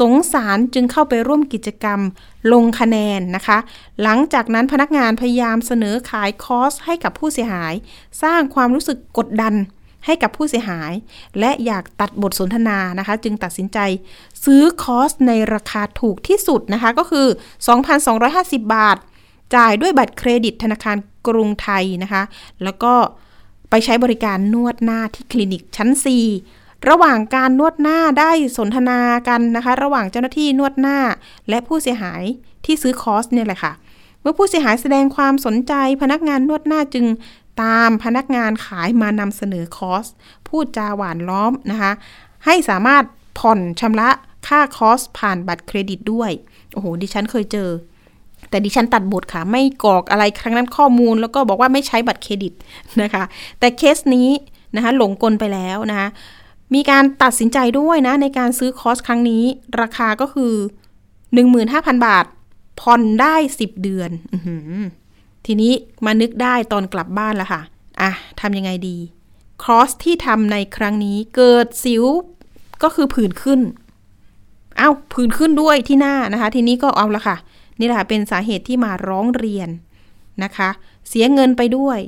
[0.00, 2.00] สงสารจึงเข้าไปร่วมกิจกรรม
[2.52, 3.58] ลงคะแนนนะคะ
[4.02, 7.74] หลังจากนั้นพนักงานพยายามเสนอขายคอร์สให้กับผู้เสียหาย
[8.22, 9.54] สร้างความรู้สึกกดดัน
[10.04, 10.92] ให้กับผู้เสียหาย
[11.38, 13.78] และอยากตัดบทสนทนานะคะ จึงตัดสินใจ
[14.44, 17.26] ซื้อคอร์สในราคาถูกที่สุดนะคะ ก็คือ
[18.00, 18.96] 2,250 บาท
[19.54, 20.96] จ่ายด้วยบัตรเครดิตธนาคาร
[21.26, 22.22] กรุงไทยนะคะ
[22.64, 22.94] แล้วก็
[23.70, 25.88] ไปใช้บริการนวดหน้าที่คลินิกชั้น
[26.38, 30.98] 4 ระหว่างการนวดหน้าได้สนทนากันนะคะ ระหว่างเจ้าหน้าที่นวดหน้า
[31.48, 32.22] และผู้เสียหาย
[32.64, 33.72] ที่ซื้อคอร์สเนี่ยแหละค่ะ
[34.20, 37.06] เมื่อผู้เสียหายแสดงความสนใจพนักงานนวดหน้าจึง
[37.60, 40.06] ตามพนักงานขายมานำเสนอคอส
[40.48, 41.92] พูดจาหวานล้อมนะคะ
[42.44, 43.04] ให้สามารถ
[43.38, 44.10] ผ่อนชำระ
[44.48, 46.30] ค่าคอสผ่านบัตรเครดิตด้วย
[46.72, 47.70] โอ้โห ดิฉันเคยเจอ
[48.50, 52.52] แต่ดิฉันตัดบทค่ะ ไม่กรอกอะไรครั้งนั้นข้อมูล แล้วก็บอกว่าไม่ใช้บัตรเครดิต
[53.02, 53.24] นะคะ
[53.58, 54.28] แต่เคสนี้
[54.76, 56.08] นะคะหลงกลไปแล้วนะคะ
[56.74, 59.44] มีการตัดสินใจด้วยนะ ในการซื้อคอสครั้งนี้
[59.80, 60.52] ราคาก็คือ
[61.30, 62.24] 15,000 บาท
[62.80, 64.36] ผ่อนได้ 10 เดือนอ
[65.52, 65.74] ทีนี้
[66.06, 67.60] มานึกได้ตอนกลับบ้านแล้วค่ะ
[68.00, 68.96] อะทำยังไงดี
[69.62, 72.04] ครอสที่ทำในครั้งนี้เกิดสิว
[72.82, 73.60] ก็คือผื่นขึ้น
[74.78, 77.36] เอา้าผื่นขึ้นด้วยที่หน้านะคะ ทีนี้ก็เอาละค่ะ
[77.80, 79.68] นี่แหละเป็นสาเหตุที่มาร้องเรียน
[80.44, 80.68] นะคะ
[81.08, 81.98] เสียเงินไปด้วย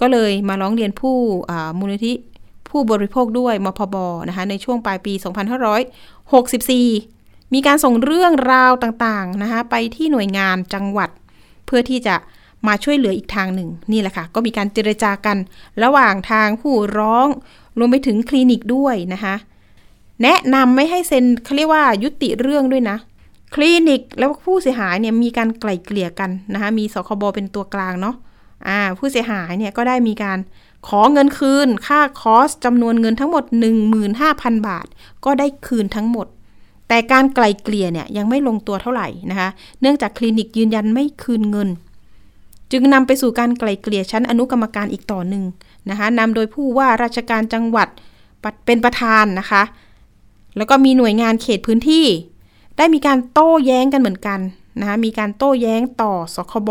[0.00, 1.16] ก็เลยมาร้องเรียนผู้
[1.78, 2.12] มูลนิธิ
[2.68, 3.96] ผู้บริโภคด้วยมพบ
[4.28, 5.12] นะคะ ในช่วงปลายปี
[6.92, 11.10] 2564 มีการส่งเรื่องราวต่างๆนะคะ ไปที่หน่วยงานจังหวัด
[11.66, 12.16] เพื่อที่จะ
[12.66, 15.36] มาช่วยเหลืออีกทางหนึ่งนี่แหละค่ะ ก็มีการเจรจากัน
[15.82, 17.26] ระหว่างทางผู้ร้อง
[17.78, 19.34] รวมไปถึงคลินิกด้วยนะคะ
[20.22, 22.96] แนะนำไม่ให้เซ็นเขาเรียกว่ายุติเรื่องด้วยนะ
[23.54, 28.14] คลินิกแล้วผู้เสียหายเนี่ยมีการไกล่เกลี่ยกันนะคะมีสคบเป็นตัวกลางเนาะ
[28.68, 30.38] อ่าผู้เสียหายเนี่ยก็ได้มีการ
[30.88, 33.44] ขอเงินคืน ค่าคอสจำนวนเงินทั้งหมด
[34.06, 34.86] 15,000 บาท
[35.24, 36.26] ก็ได้คืนทั้งหมด
[36.88, 39.48] แต่การไกล่เกลี่ยเนี่ยยังไม่ลงตัวเท่าไหร่นะคะ
[39.80, 41.68] เนื่องจากคลินิกยืนยันไม่คืนเงิน
[42.72, 45.44] จึงนำไปสู่การไกล่เกลี่ยชั้นอนุกรรมการอีกต่อหนึ่ง
[45.90, 47.88] นะคะนำโดยผู้ว่าราชการจังหวัด
[48.66, 49.62] เป็นประธานนะคะ
[50.56, 52.06] แล้วก็มีหน่วยงานเขตพื้นที่
[52.76, 54.40] ได้มีการโต้แย้งกันเหมือนกัน
[54.80, 56.70] นะคะมีการโต้แย้งต่อสคบ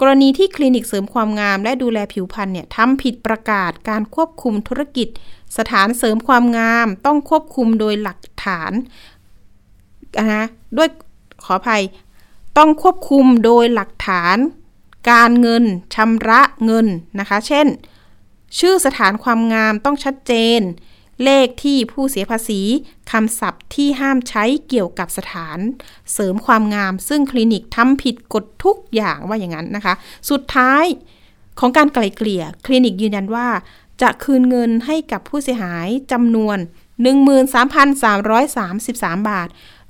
[0.00, 5.08] กรณีที่คลินิกเสริมความงามและดูแลผิวพรรณเนี่ยทำผิดประกาศการควบคุมธุรกิจ
[5.58, 8.72] สถานเสริมความงาม ต้องควบคุมโดยหลักฐาน
[10.18, 10.44] นะ
[10.76, 10.88] ด้วย
[11.44, 11.82] ขออภัย
[12.58, 14.36] ต้องควบคุมโดยหลักฐาน
[15.10, 16.86] การเงินชำระเงิน
[17.20, 17.66] นะคะ เช่น
[18.58, 20.60] ชื่อสถานความงามต้องชัดเจน
[21.24, 22.60] เลขที่ผู้เสียภาษี
[23.10, 25.58] คำศัพท์ที่ห้ามใช้เกี่ยวกับสถาน
[26.12, 29.94] เสริมความงามซึ่งคลินิกทำผิดกฎทุกอย่างว่าอย่างนั้นนะคะ
[30.30, 30.84] สุดท้าย
[31.58, 33.48] ของการไกล่เกลี่ย คลินิกยืนยันว่า
[34.02, 36.58] จะคืนเงินให้กับผู้เสียหายจำนวน
[38.12, 39.48] 13,333 บาท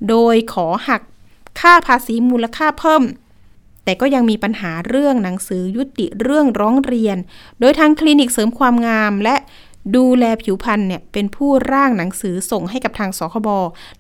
[0.09, 1.03] โดยขอหัก
[1.61, 3.03] ค่าภาษีมูลค่าเพิ่ม
[3.85, 7.17] แต่ก็ยังมีปัญหาเรื่องหนังสือยุติเรื่องร้องเรียน
[7.61, 9.37] โดยทางคลินิกเสริมความงามและ
[9.97, 13.49] ดูแลผิวพรรณเนี่ยเป็นผู้ร่างหนังสือส่งให้กับทางสคบ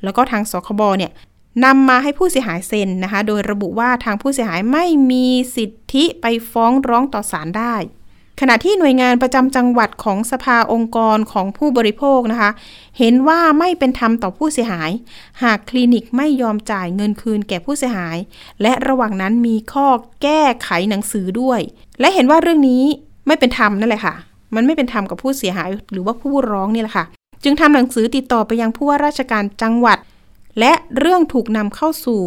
[0.04, 1.12] แล้วก็ทางสคบเนี่ย
[1.64, 5.26] นำมาให้ผู้เสียหายเซ็นนะคะ โดยระบุว่าทางผู้เสียหายไม่มี
[5.56, 7.74] สิทธิไปฟ้องร้องต่อศาลได้
[8.40, 12.50] ขณะที่หน่วยงานประจำจังหวัดของสภาองค์กรของผู้บริโภคนะคะ
[12.98, 14.90] เห็นว่าไม่เป็นธรรมต่อผู้เสียหาย
[15.42, 18.16] หากคลินิกไม่ยอมจ่ายเงินคืนแก่ผู้เสียหาย
[18.62, 19.88] และระหว่างนั้นมีข้อ
[20.22, 21.60] แก้ไขหนังสือด้วย
[22.00, 22.84] และเห็นว่าเรื่องนี้
[23.26, 24.14] ไม่เป็นธรรมนั่นแหละค่ะ
[24.54, 27.04] มันไม่เป็นธรรมกับผู้เสียหาย หรือว่าผู้ร้องนี่แหละค่ะ
[27.44, 29.98] จึงทำหนังสือติดต่อไปยังผู้ว่าราชการจังหวัด
[30.58, 32.22] และเรื่องถูกนำเข้าสู่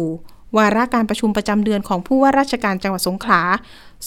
[0.56, 3.42] วาระการประชุมประจำเดือนของผู้ว่าราชการจังหวัดสงขลา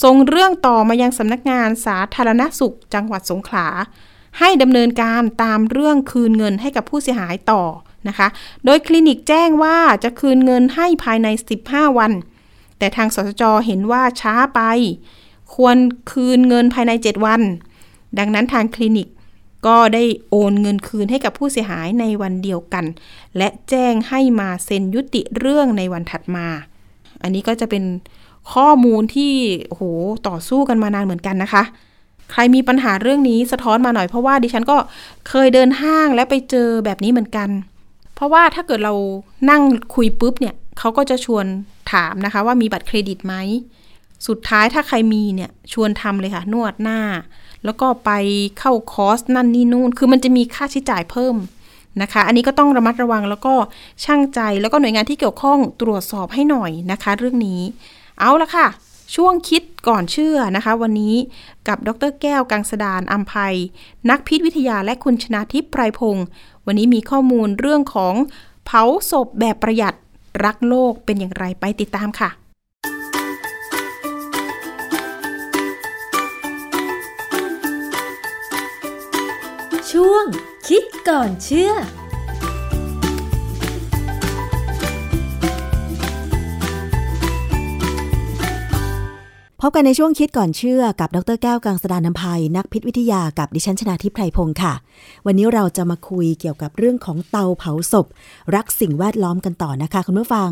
[0.03, 3.67] ส่งเรื่องต่อมายังสำนักงานสาธารณสุขจังหวัดสงขลา
[4.39, 7.63] ให้ดำเนินการตามเรื่องคืนเงินให้กับผู้เสียหายต่อ
[8.07, 8.27] นะคะ
[8.65, 11.27] โดยคลินิกแจ้งว่าจะคืนเงินให้ภายใน
[11.63, 12.11] 15 วัน
[12.77, 14.61] แต่ทางสสจเห็นว่าช้าไป
[15.53, 15.77] ควร
[16.11, 17.41] คืนเงินภายใน 7 วัน
[18.19, 19.07] ดังนั้นทางคลินิก
[19.67, 22.85] ก็ได้โอนเงินคืนให้กับผู้เสียหายในวันเดียวกัน
[23.37, 26.47] และแจ้งให้มาเซ็นยุติเรื่องในวันถัดมา
[27.21, 27.83] อันนี้ก็จะเป็น
[28.53, 29.33] ข้อมูลที่
[29.67, 29.81] โห
[30.27, 31.63] ต่อสู้กันมานานเหมือนกันนะคะ
[32.31, 34.77] ใครมีปัญหาเรื่องนี้สะท้อนมาหน่อยเพราะว่าดิฉันก็
[35.29, 37.49] เคยเดินห้างและไปเจอแบบนี้เหมือนกัน
[38.15, 38.93] เพราะว่าถ้าเกิดเรา
[39.49, 39.61] นั่ง
[39.95, 41.45] คุยปุ๊บเนี่ยเขาก็จะชวน
[41.91, 43.35] ถามนะคะว่ามีบัตรเครดิตไหม
[44.27, 46.99] สุดท้ายถ้าใครมีเนี่ยชวนทำเลยค่ะ นวดหน้า
[47.65, 48.11] แล้วก็ไป
[48.59, 51.35] เข้าคอร์สนั่นนี่นู่น คือมันจะมีค่าใช้จ่ายเพิ่ม
[52.01, 53.53] นะคะ อันนี้ก็ต้องระมัดระวังแล้วก็
[54.03, 57.61] ช่างใจแล้วก็หน่วยงานที่เกี่ยวข้องตรวจสอบให้หน่อยนะคะ เรื่องนี้
[58.19, 58.67] เอาละค่ะ
[59.15, 61.15] ช่วงคิดก่อนเชื่อนะคะ วันนี้
[61.67, 63.55] กับดรแก้วกังสดานอัมภัย
[64.09, 66.25] นักพิษวิทยาและคุณชนาทิพย์ไพรพงศ์
[66.65, 68.15] วันนี้มีข้อมูลเรื่องของ
[68.65, 69.95] เผาศพแบบประหยัด
[70.43, 72.29] รักโลกเป็นอย่างไรไปติดตามค่ะ
[79.91, 80.25] ช่วง
[80.67, 81.73] คิดก่อนเชื่อ
[89.63, 94.73] พบกันในช่วงคิดก่อนเชื่อกับดรแก้วกังสดานนภัย นักพิษวิทยากับดิฉันชนาทิพไพรพงศ์ค่ะ
[95.25, 98.05] วันนี้เราจะมาคุยเกี่ยวกับเรื่องของเตาเผาศพ
[98.55, 100.51] รักสิ่งแวดล้อมกันต่อนะคะคุณผู้ฟัง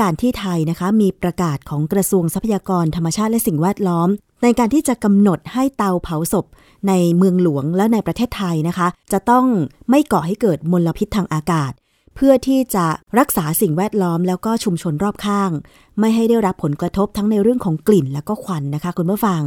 [0.00, 4.08] การที่ไทยนะคะมีประกาศของกระทรวงทรัพยากรธรรมชาติและสิ่งแวดล้อม
[4.42, 6.46] ในการที่จะกำหนดให้เตาเผาศพ
[6.88, 9.46] ในเมืองหลวงและในประเทศไทยนะคะ จะต้อง
[9.90, 11.72] ไม่ก่อให้เกิดมลพิษทางอากาศ
[12.20, 12.86] พื่อที่จะ
[13.18, 15.50] รักษาสิ่งแวดล้อมแล้วก็ชุมชนรอบข้าง
[15.98, 19.42] ไม่ให้ได้รับผลกระทบทั้งในเรื่องของกลิ่นและก็ควันนะคะคุณผู้ฟัง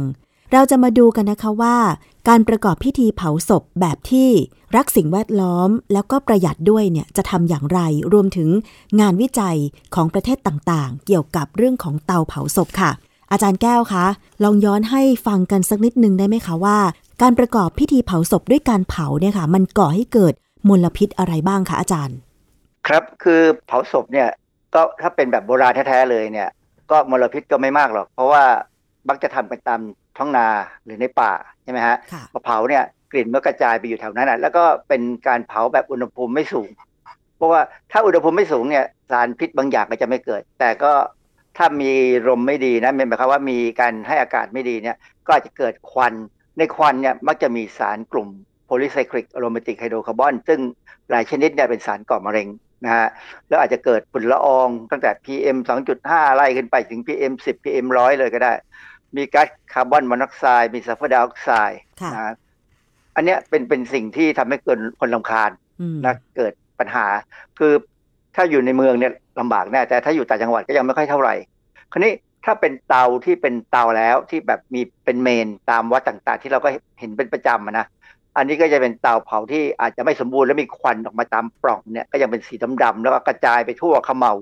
[0.52, 1.76] เราจะมาดูกันนะคะว่า
[2.28, 4.30] การประกอบพิธีเผาศพแบบที่
[4.76, 7.80] รักสิ่งแวดล้อม แล้วก็ประหยัดด้วยเนี่ยจะทำอย่างไร
[8.12, 8.48] รวมถึง
[9.00, 9.56] งานวิจัย
[9.94, 12.90] ของประเทศต่างๆ เกี่ยวกับเรื่องของเตาเผาศพค่ะ
[13.32, 14.04] อาจารย์แก้วคะ
[14.42, 16.78] ลองย้อนให้ฟังกันสักนิดนึงได้ไหมคะว่า
[17.22, 20.34] การประกอบพิธีเผาศพด้วยการเผาเนี่ยค่ะ มันก่อให้เกิด
[20.68, 22.18] มลพิษอะไรบ้างคะอาจารย์
[22.88, 24.28] ครับคือเผาศพเนี่ย
[24.74, 26.48] ก็ถ้าเป็นแบบโบราณแท้ๆเลยเนี่ย
[26.90, 28.44] ก็มลพิษก็ไม่มากหรอก เพราะว่า
[29.08, 29.80] มักจะทำกันตาม
[30.16, 30.46] ท้องนา
[30.84, 31.32] หรือในป่า
[31.62, 31.96] ใช่ไหมฮะ
[32.32, 32.82] พอเผาเนี่ย
[33.12, 36.68] กลิ่นมันกระจายไปอยู่แถวนั้นนะแล้วก็เป็นการเผาแบบอุณหภูมิไม่สูง
[37.36, 37.60] เพราะว่า
[37.92, 40.92] ถ้าอุณหภูมิไม่สูงเนี่ยสารพิษบางอย่างก็จะไม่เกิด แต่ก็
[41.56, 41.92] ถ้ามี
[42.28, 46.14] ลมไม่ดีนะหมายความว่ามีการให้อากาศไม่ดีเนี่ยก็อาจจะเกิดควัน
[46.58, 48.28] ในควันเนี่ยมักจะมีสารกลุ่ม
[48.66, 50.60] polycyclic aromatic hydrocarbon ซึ่ง
[51.10, 52.48] หลายชนิดเนี่ยเป็นสารก่อมะเร็ง
[52.84, 53.08] นะฮะ
[53.48, 55.56] แล้วอาจจะเกิดฝุ่นละอองตั้งแต่ PM
[55.96, 58.52] 2.5 ไล่ขึ้นไปถึง PM 10 PM 100 เลยก็ได้
[59.16, 61.80] มีก๊าซคาร์บอนมอนอกไซด์มีซัลเฟอร์ไดออกไซด์
[62.14, 62.34] นะ
[63.16, 65.50] อันนี้เป็นเป็นสิ่งที่ทำให้เกิดคนรำคาญ
[66.06, 67.06] นะเกิดปัญหา
[67.58, 67.72] คือ
[68.36, 71.34] ถ้าอยู่ในเมืองเนี่ยลำบากแน่แต่ถ้าอยู่ต่างจังหวัดก็ยังไม่ค่อยเท่าไหร่
[71.92, 72.12] คราวนี้
[72.44, 76.68] ถ้าเป็นเตาที่เป็นเตาแล้วที่แบบมีเป็นเมรุตามวัดต่างๆ ที่เราก็
[77.00, 77.86] เห็นเป็นประจำนะ
[78.36, 84.32] อันนี้ก็จะเป็นเตาเผาที่อาจจะไม่สมบูรณ์และมีควันออกมาตามปล่องเนี่ยก็ยังเป็นสีดำๆแล้วก็กระจายไปทั่วขมเมา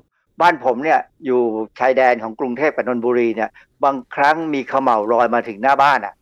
[0.41, 1.41] บ้านผมเนี่ยอยู่
[1.81, 3.51] ชายแดนของกรุงเทพกับนนทบุรีเนี่ย
[3.85, 6.15] บางครั้งมีขมเมาลอยมาถึงหน้าบ้านอะ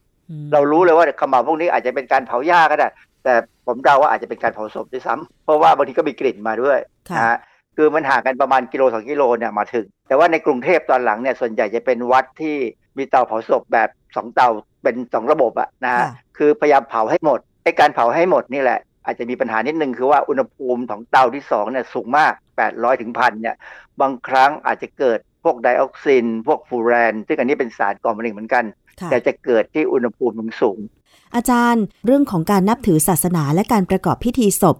[0.53, 2.89] เรารู้เลยว่าขมเมาพวกนี้อาจจะเป็นการเผาหญ้าก็ได้
[3.25, 3.35] แต่
[3.66, 6.79] ผมเดาว่าอาจจะเป็นการเผาศพด้วยซ้ำเพราะว่าบางทีก็มีกลิ่นมาด้วย
[7.16, 7.39] นะฮะ
[7.77, 12.57] คือมันห่างกันประมาณกิโลสองกิโลเนี่ยมาถึง แต่ว่าในกรุงเทพตอนหลังเนี่ยส่วนใหญ่จะเป็นวัดที่
[12.99, 14.49] มีเตาเผาศพแบบสองเตา
[14.83, 16.05] เป็นสองระบบอะนะฮะ
[16.39, 22.33] คือพยายามเผาให้หมด ไอ้การเผาให้หมดนี่แหละ อาจจะมีปัญหานิดนึงคือว่าอุณหภูมิของเตาที่สองเนี่ยสูงมาก
[22.67, 23.57] 800ถึงพันเนี่ย
[24.01, 28.65] บางครั้งอาจจะเกิดพวกไดออกซิน พวกฟูแรน ซึ่งอันนี้เป็นสารก่อมะเร็งเหมือนกัน
[29.11, 30.79] แต่จะเกิดที่อุณหภูมิสูง
[31.35, 34.77] อาจารย์เรื่องของการนับถือศาสนาและการประกอบพิธีศพ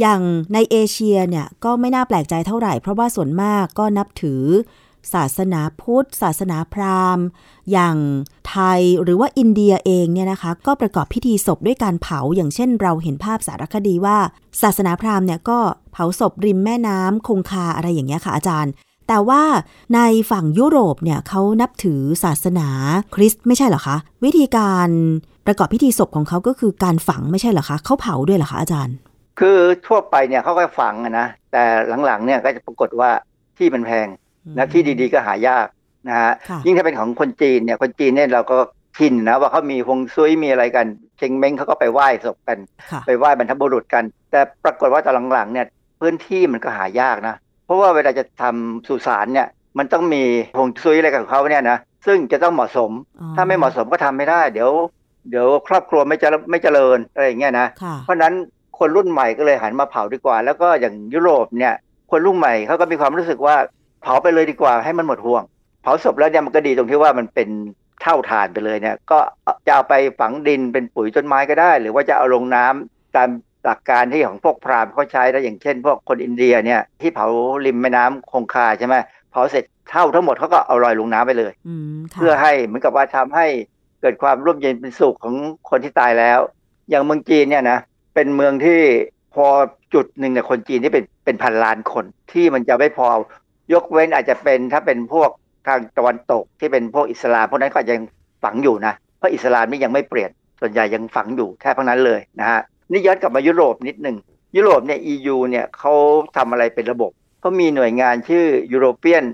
[0.00, 0.20] อย่าง
[0.54, 4.42] ในเอเชียเนี่ยก็ไม่น่าแปลกใจเท่าไหร่ เพราะว่าส่วนมากก็นับถือ
[5.14, 7.24] ศาสนาพุทธ ศาสนาพราหมณ์
[7.72, 7.96] อย่าง
[8.48, 14.18] ไทยหรือว่าอินเดียเองเนี่ยนะคะ ก็ประกอบพิธีศพด้วยการเผาอย่างเช่น เราเห็นภาพสารคดีว่า
[14.62, 15.58] ศาสนาพราหมณ์เนี่ยก็
[15.92, 18.72] เผาศพริมแม่น้ำคงคาอะไรอย่างเงี้ยค่ะอาจารย์
[19.08, 19.42] แต่ว่า
[19.94, 20.00] ใน
[20.30, 22.68] ฝั่งยุโรปเนี่ยเขานับถือศาสนา
[23.14, 24.88] คริสต์ไม่ใช่เหรอคะ วิธีการ
[25.46, 28.94] ประกอบพิธีศพของเขาก็คือการฝังไม่ใช่เหรอคะเขาเผาด้วยเหรอคะอาจารย์
[29.40, 31.64] คือทั่วไปเนี่ยเขาก็ฝังนะแต่
[32.06, 33.10] หลังๆเนี่ยก็จะปรากฏว่า
[33.58, 34.06] ที่มันแพง
[34.56, 35.66] นะที่ดีๆก็หายาก
[36.08, 36.32] นะฮะ
[36.66, 38.56] ยิ่งถ้าเป็นของคนจีนเนี่ยคนจีนเนี่ยเราก็
[38.98, 40.86] ทินนะว่าเขามีฮงซุยมีอะไรกัน
[41.18, 42.58] เชงเม้งเขาก็ไปไหว้ศพกัน
[43.06, 45.66] ไปไหว้บรรทบุรุษกัน แต่ปรากฏว่าตอนหลังๆเนี่ย
[46.00, 47.34] พื้นที่มันก็หายากนะ
[47.64, 50.22] เพราะว่าเวลาจะทำสุสานเนี่ยมันต้องมี
[50.58, 52.90] ฮงซุยอะไรกับเขาเนี่ยนะซึ่งจะต้องเหมาะสม
[53.36, 54.70] ถ้าไม่เหมาะสมก็ทำไม่ได้ เดี๋ยว
[55.30, 57.66] เดี๋ยวครอบครัวไม่จะไม่เจริญอะไรอย่างเงี้ยนะ
[58.04, 58.34] เพราะนั้น
[58.78, 61.74] คนรุ่นใหม่ก็เลยหันมาเผาดีกว่า แล้วก็อย่างยุโรปเนี่ย
[62.10, 63.56] คนรุ่นใหม่เขาก็มีความรู้สึกว่า
[64.02, 65.42] เผาไปเลยดีกว่าให้มันหมดห่วง
[65.82, 67.48] เผาศพแล้วเนี่ยมันก็ดีตรงที่ว่ามันเป็น
[68.02, 69.18] เท่าฐานไปเลยเนี่ย ก็
[69.66, 73.28] จะเอาไปฝังดินเป็นปุ๋ยต้นไม้ก็ได้ หรือว่าจะเอาลงน้ำตาม
[73.64, 77.26] หลักการที่ของพวกพราหมณ์เขาใช้แล้วอย่างเช่น พวกคนอินเดียเนี่ยที่เผา
[77.66, 78.96] ริมแม่น้ำคงคาใช่ไหม
[79.30, 81.52] เผาเสร็จเท่าทั้งหมดเขาก็เอาลอยลงน้ำไปเลย
[82.14, 83.46] เพื่อให้เหมือนกับว่าทำให้
[84.00, 85.36] เกิดความร่มเย็นเป็นสุขของ
[85.70, 86.38] คนที่ตายแล้ว
[86.90, 87.78] อย่างเมืองจีนเนี่ยนะ
[88.14, 88.80] เป็นเมืองที่
[89.34, 89.46] พอ
[89.94, 93.06] จุดหนึ่งเนี่ยคนจีนที่เป็นเป็นพันล้านคนที่มันจะไม่พอ
[93.72, 95.30] ยกเว้นอาจจะเป็นถ้าเป็นพวก
[95.68, 98.00] ทางตะวันตกที่เป็นพวกอิสลามพวกนั้นก็ยัง
[98.44, 102.60] ฝังอยู่นะเพราะอิสลามนี่ยังไม่เปลี่ยนส่วนใหญ่ยังฝังอยู่แค่พวกนั้นเลยนะฮะ
[102.90, 104.16] นี่ย้อนกลับมายุโรปนิดหนึ่ง
[104.56, 105.94] ยุโรปเนี่ย EU เนี่ยเขา
[106.36, 107.10] ทำอะไรเป็นระบบ
[107.40, 109.24] เขามีหน่วยงานชื่อ European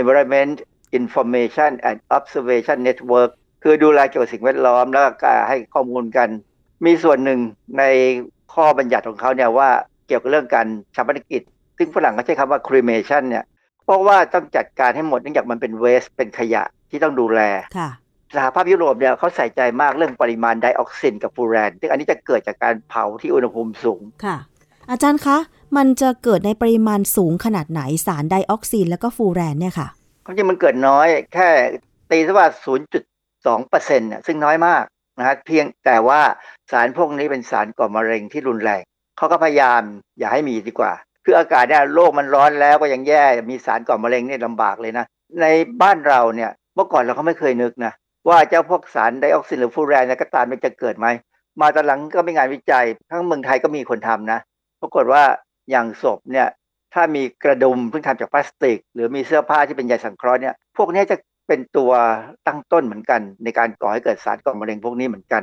[0.00, 0.54] Environment
[0.98, 3.30] Information and Observation Network
[3.62, 6.28] คือดูแลเกี่ยวกับสิ่งแวดล้อมแล้วก็ให้ข้อมูลกัน
[6.86, 7.40] มีส่วนหนึ่ง
[7.78, 7.84] ใน
[8.54, 9.70] ข้อบัญญัติของเขาเนี่ยว่า
[10.06, 11.42] เกี่ยวกับเรื่องการชาปนกิจ
[11.78, 13.44] ซึ่งฝรั่งเขาใช้คำว่า cremation เนี่ย
[13.88, 17.40] เพราะว่าต้องจัดการให้หมดเนื่องจากมันเป็นเวสเป็นขยะที่ต้องดูแล
[18.34, 24.36] สหภาพยุโรปเนี่ยเขาใส่ใจมากเรื่องปริมาณไดออกซินกับฟูแรนซึ่งอันนี้จะเกิดจากการเผาที่อุณหภูมิสูงค่ะ
[24.90, 25.38] อาจารย์คะ
[25.76, 29.88] มันจะเกิดในปริมาณสูงขนาดไหนสารไดออกซินแล้วก็ฟูแรนเนี่ยค่ะ
[30.24, 31.48] ความจริงมันเกิดน้อยแค่
[32.10, 32.46] ตีซะว่า
[33.46, 34.84] สองเปอร์เซ็นต์ซึ่งน้อยมาก
[35.18, 36.20] นะฮะเพียงแต่ว่า
[36.70, 38.82] สารพวกนี้เป็นสารก่อมะเร็งที่รุนแรง
[39.16, 39.82] เขาก็พยายาม
[40.18, 40.92] อย่าให้มีดีกว่า
[41.24, 45.04] คืออากาศเนี่ยโลกมันร้อนแล้วก็ยังแย่มีสารก่อมะเร็งนี่ลำบากเลยนะ
[45.40, 45.46] ใน
[45.82, 47.92] บ้านเราเนี่ยเมื่อก่อนเราก็ไม่เคยนึกนะ
[48.28, 51.06] ว่าเจ้าพวกสารไดออกซินหรือฟูแรนก็ตามมันจะเกิดไหม
[51.60, 54.38] มาตอนหลังก็มีงานวิจัยทั้งเมืองไทยก็มีคนทำนะ
[54.80, 55.22] ปรากฏว่า
[55.70, 56.48] อย่างศพเนี่ย
[56.94, 61.16] ถ้ามีกระดุมเพิ่งทำจากพลาสติก หรือมีเสื้อผ้าที่เป็นใยสังเคราะห์เนี่ยพวกนี้จะ
[61.48, 61.92] เป็นตัว
[62.46, 65.42] ตั้งต้นเหมือนกัน ในการก่อให้เกิดสารก่อมะเร็งพวกนี้เหมือนกัน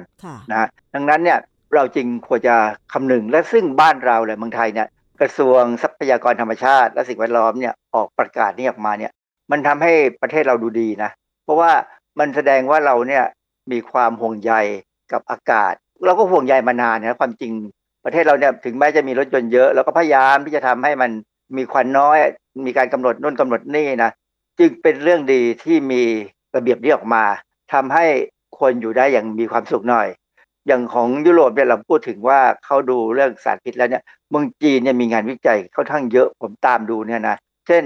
[0.52, 1.40] นะดังนั้นเนี่ย
[1.76, 2.56] เราจึงควรจะ
[2.94, 4.88] คำนึงและซึ่งบ้านเราเลยเมืองไทยเนี่ย
[5.22, 9.12] กระทรวงทรัพยากรธรรมชาติ และสิ่งแวดล้อมเนี่ยออกประกาศนี้ออกมาเนี่ย
[9.52, 11.12] มันทำให้ประเทศเราดูดีนะ
[11.44, 11.72] เพราะว่า
[12.20, 13.24] มันแสดงว่าเราเนี่ย
[13.72, 14.54] มีความห่วงใย
[15.12, 15.74] กับอากาศ
[16.06, 17.54] เราก็ห่วงใยมานานนะความจริง
[18.06, 21.12] ประเทศเราเนี่ยถึงแม้จะมีรถยนต์เยอะเราก็พยายามที่จะทำให้มัน
[21.58, 22.18] มีควันน้อย
[22.66, 24.12] มีการกำหนดนู่นกำหนดนี่นะ
[24.60, 26.04] จึงเป็นเรื่องดีที่มี
[26.56, 27.24] ระเบียบนี้ออกมา
[27.74, 28.06] ทำให้
[28.60, 30.08] คนอยู่ได้อย่างมีความสุขหน่อย
[30.68, 37.84] อย่างของยุโรปเนี่ยเราพูดถึงว่าเขาดูเรื่องสารพิษแล้วเนี่ย เมืองจีนเนี่ยมีงานวิจัยค่อนข้างเยอะผมตามดูเนี่ยนะเช่น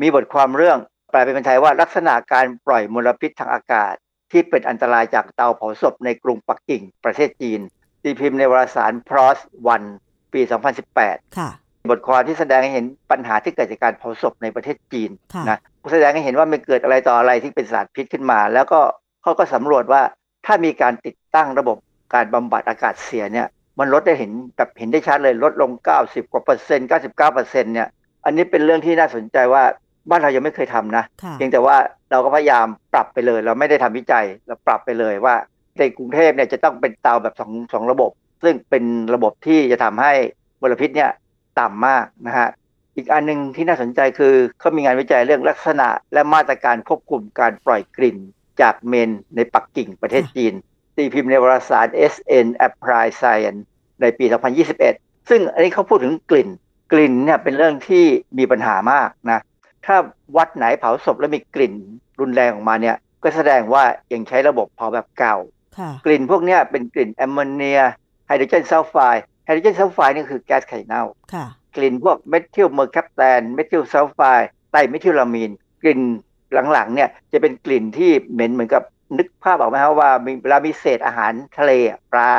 [0.00, 0.78] มีบทความเรื่อง
[1.10, 3.94] แปลเป็นไทยว่าลักษณะการปล่อยมลพิษทางอากาศ
[4.32, 7.60] ที่เป็นอันตรายจากเตาเผาศพในกรุงปักกิ่ง ประเทศจีน
[8.02, 9.38] ตีพิมพ์ในวารสาร PROS
[9.84, 10.40] 1ปี
[10.88, 11.50] 2018 ค่ะ
[11.90, 15.10] บทความที่แสดงให้เห็นปัญหาที่เกิดจากการเผาศพในประเทศจีน
[15.48, 15.58] นะ
[15.92, 18.80] แสดงให้เห็นว่ามันเกิดอะไรต่ออะไรที่เป็นสารพิษขึ้นมา แล้วก็
[19.22, 20.02] เขาก็สำรวจว่า
[20.46, 21.76] ถ้ามีการติดตั้งระบบ
[22.14, 23.48] การบำบัดอากาศเสียเนี่ย
[23.80, 25.70] มันลดได้เห็นแบบเห็นได้ชัดเลยลดลง
[26.02, 27.88] 90 กว่าเปอร์เซ็นต์99เปอร์เซ็นต์เนี่ย
[28.24, 29.62] อันนี้เป็นเรื่องที่น่าสนใจว่า
[30.10, 31.76] บ้านเรายังไม่เคยทำนะเพียงแต่ว่า
[32.10, 35.34] เราก็พยายามปรับไปเลย เราไม่ได้ทำวิจัยเราปรับไปเลยว่า
[35.78, 38.10] ในกรุงเทพเนี่ยจะต้องเป็นเตาแบบสองสองระบบ
[38.42, 40.12] ซึ่งเป็นระบบที่จะทำให้
[40.60, 41.10] มลพิษเนี่ย
[41.60, 42.48] ต่ำมากนะฮะ
[42.96, 48.16] อีกอันหนึ่งที่น่าสนใจคือเขามีงานวิจัยเรื่องลักษณะ และมาตรการควบคุมการปล่อยกลิ่น
[48.60, 50.54] จากเมนในปักกิ่งประเทศจีน
[50.96, 53.62] ตีพิมพ์ในวารสาร SN Applied Science
[54.02, 54.24] ในปี
[54.76, 56.48] 2021 ซึ่งอันนี้เขาพูดถึงกลิ่น
[56.92, 58.04] กลิ่นเนี่ยเป็นเรื่องที่
[58.38, 59.40] มีปัญหามากนะ
[59.86, 59.96] ถ้า
[60.36, 61.74] วัดไหนเผาศพแล้วมีกลิ่น
[62.20, 65.36] รุนแรงออกมาเนี่ย ก็แสดงว่ายังใช้ระบบเผาแบบเก่า
[66.06, 67.80] กลิ่นพวกนี้เป็นกลิ่นแอมโมเนีย
[68.26, 71.02] ไฮโดรเจนซัลไฟด์ไฮโดรเจนซัลไฟด์นี่คือแก๊สไข่เน่า
[71.76, 75.50] กลิ่นพวก methyl mercaptan methyl sulfide trimethylamine
[75.82, 76.00] กลิ่น
[76.72, 78.82] หลังๆเนี่ยจะเป็นกลิ่นที่เหม็นเหมือนกับ
[79.18, 80.10] นึกภาพออกไหมครับว่า
[80.42, 81.72] เวลามีเศษอาหารทะเล
[82.12, 82.32] ปลา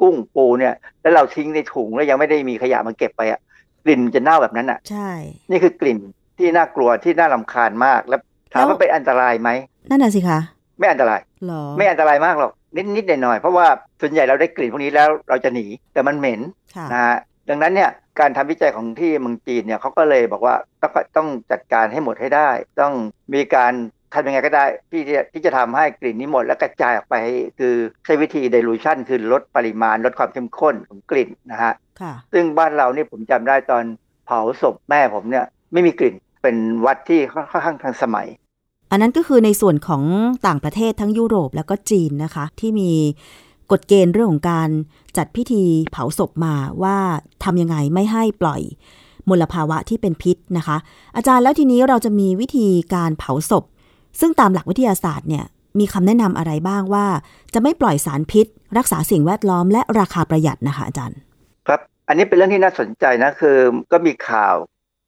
[0.00, 3.40] กุ้งปูเนี่ย แล้วเราทิ้งในถุงแล้วยังไม่ได้มีขยะมาเก็บไปอะ
[3.84, 5.10] กลิ่นจะเน่าแบบนั้นอะ ใช่
[5.50, 5.98] นี่คือกลิ่น
[6.38, 8.20] ที่น่ากลัวที่น่าลำคาญมากแล้ว
[8.54, 9.50] ถามว่าเป็นอันตรายไหม
[9.90, 10.38] นั่นน่ะสิคะ
[10.78, 13.66] ไม่อันตรายหรอไม่อันตรายมากหรอกนิดนิดหน่อยหน่อยเพราะว่า
[14.00, 16.40] ส่วนใหญ่เราได้กลิ่นพวกนี้แล้วเราจะหนี แต่มันเหม็น
[16.92, 17.16] นะฮะ
[17.48, 17.90] ดังนั้นเนี่ย
[18.20, 22.94] การทำวิจัยของที่เมืองจีนเนี่ยเขาก็เลยบอกว่าต้องต้องจัดการให้หมดให้ได้ ต้อง
[23.34, 23.72] มีการ
[24.16, 27.16] ทำยังไงก็ได้ที่จะที่จะทำให้กลิ่นนี้หมด แล้วกระจายออกไป
[27.58, 31.72] คือใช้วิธี dilution คือลดปริมาณลดความเข้มข้นของกลิ่นนะฮะ
[32.32, 33.84] ซึ่งบ้านเราเนี่ยผมจำได้ตอน
[34.26, 38.28] เผาศพแม่ผมเนี่ยไม่มีกลิ่นเป็นวัดที่ค่อนข้างทันสมัย
[38.90, 40.02] อันนั้นก็คือในส่วนของ
[40.46, 42.90] ต่างประเทศทั้งยุโรปแล้วก็จีนนะคะ ที่มี
[43.72, 44.68] กฎเกณฑ์เรื่องของการ
[45.16, 45.62] จัดพิธี
[45.92, 46.96] เผาศพมาว่า
[47.44, 48.62] ทำยังไงไม่ให้ปล่อย
[49.28, 50.76] มลภาวะที่เป็นพิษนะคะ
[51.16, 53.64] อาจารย์แล้วทีนี้เราจะมีวิธีการเผาศพ
[54.20, 55.44] ซึ่งตามหลักวิทยาศาสตร์เนี่ย
[55.78, 57.06] มีคำแนะนำอะไรบ้างว่า
[57.54, 58.46] จะไม่ปล่อยสารพิษ
[58.78, 61.18] รักษาสิ่งแวดล้อมและราคาประหยัดนะคะอาจารย์
[61.66, 63.58] ครับ อันนี้เป็นเรื่องที่น่าสนใจนะคือ
[63.92, 64.56] ก็มีข่าว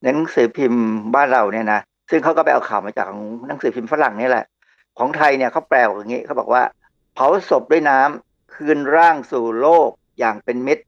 [0.03, 0.85] ในหนังสือพิมพ์
[1.15, 1.81] บ้านเราเนี่ยนะ
[2.11, 4.45] ซึ่งเขาก็ไปเอาข่าวมาจากของหนังสือพิมพ์ฝรั่งนี่แหละ
[4.99, 6.63] ของไทยเนี่ยเขาแปลอย่างนี้เขาบอกว่า
[7.15, 9.89] เผาศพด้วยน้ำคืนร่างสู่โลก
[10.19, 10.85] อย่างเป็นมิตร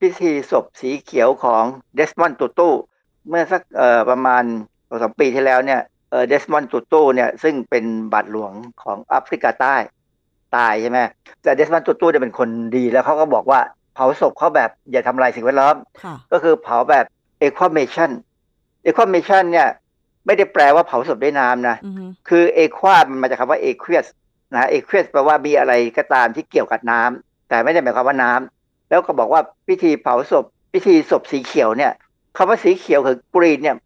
[0.00, 1.64] พิธีศพสีเขียวของ
[1.94, 2.68] เดสมอนด์ตูตู
[3.28, 3.62] เมื่อสัก
[4.10, 4.44] ประมาณ
[5.02, 5.80] สองปีที่แล้วเนี่ย
[6.10, 8.52] เอ่อเดสมอนด์ตูตูเนี่ยซึ่งเป็นบาทหลวง
[8.82, 9.76] ของแอฟริกาใต้
[10.56, 10.98] ตายใช่ไหม
[11.42, 13.60] แต่เดสมอนด์ตูตูเนี่ยเป็นคนดีแล้วเขาก็บอกว่า
[13.94, 15.76] เผาศพเขาแบบอย่าทำลายสิ่งแวดล้อม
[16.32, 17.04] ก็คือเผาแบบ
[17.40, 19.68] aquamation aquamation เนี่ย
[20.26, 21.76] ไม่ได้แปลว่าเผาศพด้วยน้ำนะ
[22.28, 24.06] คือ aquamation มาจากคำว่า aqueous
[24.54, 31.92] นะ aqueous แปลว่ามีอะไรก็ตามที่เกี่ยวกับน้ำแต่ไม่ได้หมายความว่าน้ำแล้วก็บอกว่าพิธีเผาศพพิธีศพสีเขียวเนี่ย
[32.36, 33.76] คำว่าสีเขียวคือ green เนี่ย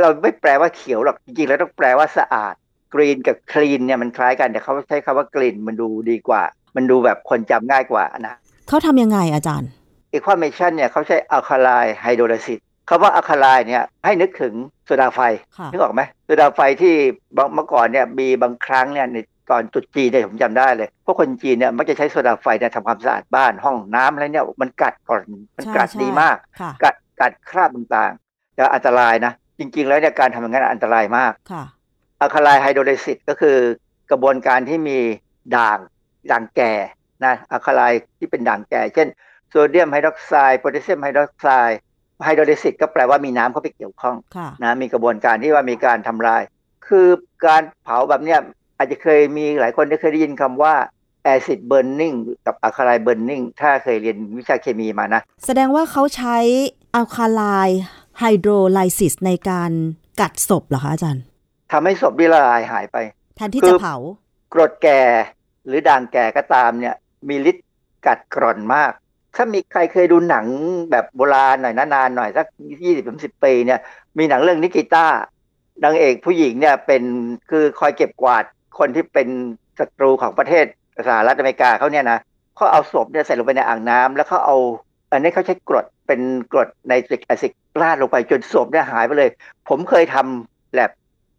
[0.00, 2.54] เราไม่แปลว่าเขียวหรอกจริงๆแล้วต้องแปลว่าสะอาด
[2.94, 6.42] green กับ clean เนี่ยมันคล้ายกันแต่เขาใช้คำว่า green มันดูดีกว่า
[6.76, 8.34] มันดูแบบคนจำง่ายกว่านะ
[8.68, 9.70] เขาทำยังไงอาจารย์
[10.10, 11.68] aquamation เนี่ยเขาใช้ alkali
[12.02, 15.20] hydrolysis คำว่า alkali เนี่ยให้นึกถึงโซดาไฟ
[15.72, 16.94] นึกออกไหมโซดาไฟที่
[17.54, 19.16] เมื่อก่อนเนี่ยมีบางครั้งเนี่ยใน
[19.50, 25.20] ก่อนตรุษจีนเนี่ยผมจำได้เลยพวกคนจีนเนี่ยมักจะใช้โซดาไฟเนี่ยทำความสะอาดบ้านห้องน้ำอะไรเนี่ยมันกัดกร่อน
[25.56, 26.36] มันกัดดีมาก
[26.82, 31.32] กัดกัดคราบต่างๆแต่อันตรายนะ จริง ๆ แล้วเนี่ยการทำอย่างนั้นอันตรายมาก
[32.20, 33.56] alkali hydrolysis ก็คือ
[34.10, 34.98] กระบวนการที่มี
[35.56, 35.78] ด่าง
[36.30, 36.72] ด่างแก่
[37.24, 37.82] นะ alkali
[38.18, 39.08] ที่เป็นด่างแก่ เช่น
[39.48, 41.78] โซเดียมไฮดรอกไซด์โพแทสเซียมไฮดรอกไซด์
[42.24, 44.16] hydrolysis ก็แปลว่ามีน้ำเข้าไปเกี่ยวข้อง
[44.62, 46.42] นะมีกระบวนการที่ว่ามีการทำลาย
[46.88, 47.08] คือ
[47.46, 48.40] การเผาแบบเนี้ย
[48.78, 50.74] อาจจะเคยมีหลายคนได้เคยได้ยินคำว่า
[51.24, 52.12] acid burning
[52.46, 56.36] กับ alkali burning ถ้าเคยเรียนวิชาเคมีมานะ แสดงว่าเขาใช้
[56.96, 57.42] alkali
[58.18, 59.72] hydrolysis ในการ
[60.20, 61.24] กัดศพเหรอคะอาจารย์
[61.72, 62.96] ทำให้ศพละลายหายไป
[63.36, 63.96] แทนที่จะเผา
[64.54, 65.02] กรดแก่
[65.66, 66.94] หรือด่างแก่ก็ตามเนี่ย
[67.28, 67.66] มีฤทธิ์
[68.06, 68.92] กัดกร่อนมาก
[69.36, 70.46] ถ้ามีใครเคยดูหนัง
[70.90, 72.46] แบบโบราณหน่อยนานๆหน่อยสัก
[72.84, 73.80] ยี่สิบสามสิบปีเนี่ย
[74.18, 75.06] มีหนังเรื่องนิกิต้า
[75.84, 77.02] นางเอกผู้หญิงเนี่ยเป็น
[77.50, 78.44] คือคอยเก็บกวาด
[78.78, 79.28] คนที่เป็น
[79.78, 80.64] ศัตรูของประเทศ
[81.06, 82.18] สหรัฐอเมริกาเขาเนี่ยนะ
[82.56, 84.56] เขาเอาศพเนี่ยใส่ลงไปในอ่างน้ำแล้วเขาเอา
[85.10, 86.20] อันนี้เขาใช้กรดเป็น
[86.52, 89.30] กรดไนตริกแอซิดราดลงไปจนศพเนี่ยหายไปเลย
[89.68, 90.90] ผมเคยทำแลบ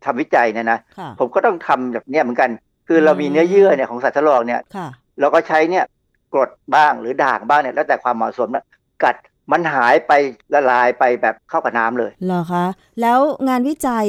[0.05, 0.80] ทำวิจัยเนี่ยนะ
[1.20, 2.49] ผมก็ต้องทำแบบเนี้ยเหมือนกัน
[2.88, 4.61] คือเรามีเนื้อเยื่อเนี่ยของสัตว์ทดลองเนี่ย
[5.20, 5.86] เราก็ใช้เนี่ย
[6.34, 8.66] กรดบ้างหรือด่างบ้างเนี่ยแล้วแต่ความเหมาะสมนะ
[9.03, 9.16] กัด
[9.51, 10.11] มันหายไป
[10.53, 12.66] ละลายไปแบบเข้ากับน้ำเลยเหรอคะ
[13.01, 14.07] แล้วงานวิจัย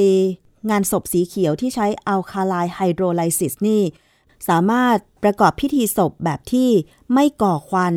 [0.70, 3.82] งานศพสีเขียวที่ใช้อัลคาไลไฮโดรไลซิสนี่
[4.48, 6.68] สามารถประกอบพิธีศพแบบที่
[7.12, 7.94] ไม่ก่อควัน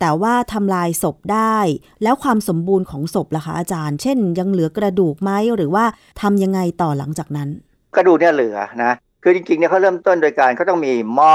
[0.00, 1.56] แต่ว่าทำลายศพได้
[2.02, 5.84] แล้วความสมบูรณ์ของศพล่ะคะอาจารย์ เช่น ยังเหลือกระดูกไหมหรือว่า
[6.22, 7.48] ทำยังไงต่อหลังจากนั้น
[7.96, 8.92] กระดูกเนี่ยเหลือนะ
[9.22, 11.34] คือจริงๆเนี่ยเขาเริ่มต้นโดยการเขาต้องมีหม้อ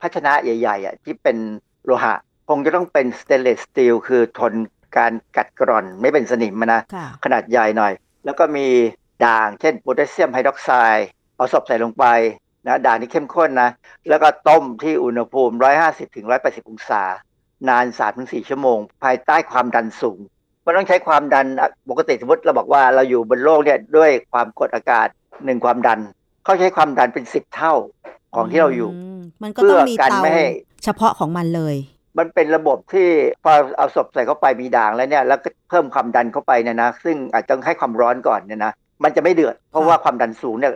[0.00, 1.36] ภาชนะใหญ่ๆอะที่เป็น
[1.84, 2.14] โลหะ
[2.48, 4.52] คงจะต้องเป็น stainless steel คือทน
[4.96, 6.80] การกัดกร่อนไม่เป็นสนิมนะ
[7.24, 7.92] ขนาดใหญ่หน่อย
[8.24, 8.66] แล้วก็มี
[9.26, 12.04] ด่าง เช่นโพแทสเซียมไฮดรอกไซด์เอาศพใส่ลงไป
[12.66, 13.70] นะด่างนี่เข้มข้นนะ
[14.08, 15.54] แล้วก็ต้มที่อุณหภูมิ
[15.84, 17.02] 150ถึง180 องศา
[17.68, 17.86] นาน
[18.18, 20.20] 3-4ชั่วโมง ภายใต้ความดันสูง
[20.64, 21.46] มันต้องใช้ความดัน
[21.90, 25.08] ปกติสมมติเราบอกว่าเราอยู่บนโลกเนี่ยด้วยความกดอากาศ
[25.44, 25.98] หนึ่งความดัน
[26.44, 27.74] เขาใช้ความดันเป็นสิบเท่า
[28.34, 28.90] ของที่เราอยู่
[29.42, 30.20] มันก็ต้องมีเตา
[30.84, 31.76] เฉพาะของมันเลย
[32.18, 33.08] มันเป็นระบบที่
[33.44, 38.72] พอเอาศพใส่เข้าไปมีด่างแล้วเนี่ยแล้วก็เพิ่มความดันเข้าไปเนี่ยนะ ซึ่งอาจจะต้องให้ความร้อนก่อนเนี่ยนะ
[39.04, 40.72] มันจะไม่เดือดเพราะว่าความดันสูงเนี่ย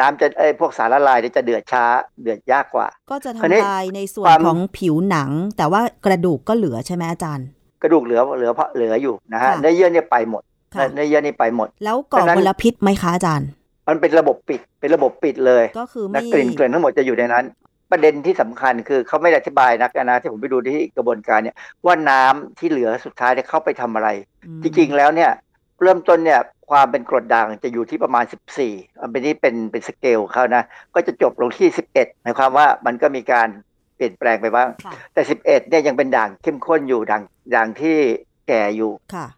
[0.00, 1.84] น้ำจะเอ้พวกสารละลายจะเดือดช้า
[2.22, 7.46] เดือดยากกว่า ก็จะทำลายในส่วนของผิวหนัง แต่ว่ากระดูกก็เหลือใช่ไหมอาจารย์
[7.82, 10.42] กระดูกเหลือเหลือเพราะเหลืออยู่นะฮะเนื้อเยื่อเนี่ยไปหมด
[10.94, 13.48] เนื้อเยื่อนี่ไปหมด แล้วก่อมลพิษไหมคะอาจารย์
[13.88, 17.44] มันเป็นระบบปิดเป็นระบบปิดเลย ก็คือไม่กลิ่นกลิ่นทั้งหมดจะอยู่ในนั้น
[17.90, 24.08] ประเด็นที่สำคัญคือเขาไม่ได้อธิบายนักนะที่ผมไปดูที่กระบวนการเนี่ยว่าน้ำที่เหลือสุดท้ายเนี่ยเข้าไปทำอะไร
[24.62, 25.30] จริงๆแล้วเนี่ย
[25.82, 26.40] เริ่มต้นเนี่ย
[26.70, 28.24] ความเป็นกรดด่างจะอยู่ที่ประมาณ
[28.62, 30.64] 14มันเป็นที่เป็นเป็นสเกลเขานะ
[30.94, 33.48] ก็จะจบลงที่ 11หมายความว่ามันก็มีการ
[33.96, 34.68] เปลี่ยนแปลงไปบ้าง
[35.14, 37.22] แต่ 11เนี่ยยังเป็นด่างเข้มข้นอยู่ด่าง
[37.54, 37.98] ด่างที่
[38.48, 38.92] แก่อยู่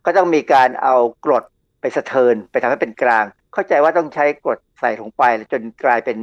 [0.07, 1.45] ก็ต้องมีการเอากรด
[1.81, 5.23] ไปสะเทินไปทำให้เป็นกลาง เข้าใจว่าต้องใช้กรดใส่ลงไป
[5.53, 6.19] จนกลายเป็น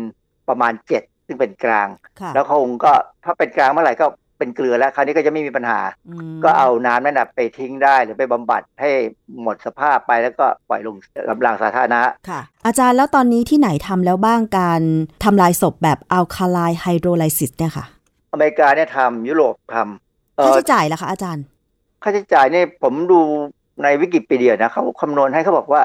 [0.49, 1.87] ประมาณ 7 ซึ่งเป็นกลาง
[2.33, 2.93] แล้วคงก็
[3.23, 4.05] ถ้าเป็นกลางเมื่อไหร่ก็
[4.37, 5.79] เป็นเกลือแล้วคราวนี้ก็จะไม่มีปัญหา
[6.43, 8.89] ก็เอาน้ำนั้นไปทิ้งได้หรือไปบำบัดให้
[9.41, 10.95] หมดสภาพไปแล้วก็ปล่อยลง
[11.29, 14.81] ลำรางสาธารณะค่ะ อาจารย์แล้วตอนนี้ที่ไหนทำแล้วบ้างการ
[15.23, 17.85] ทำลายศพแบบอัลคาไลไฮโดรไลซิสเนี่ยค่ะ
[18.33, 21.43] อเมริกาเนี่ยทำยุโรปทำค่าใช้จ่ายล่ะคะอาจารย์
[22.03, 23.19] ค่าใช้จ่ายนี่ผมดู
[23.83, 25.81] ในวิกิพีเดียนะเขาคำนวณให้เขาบอกว่า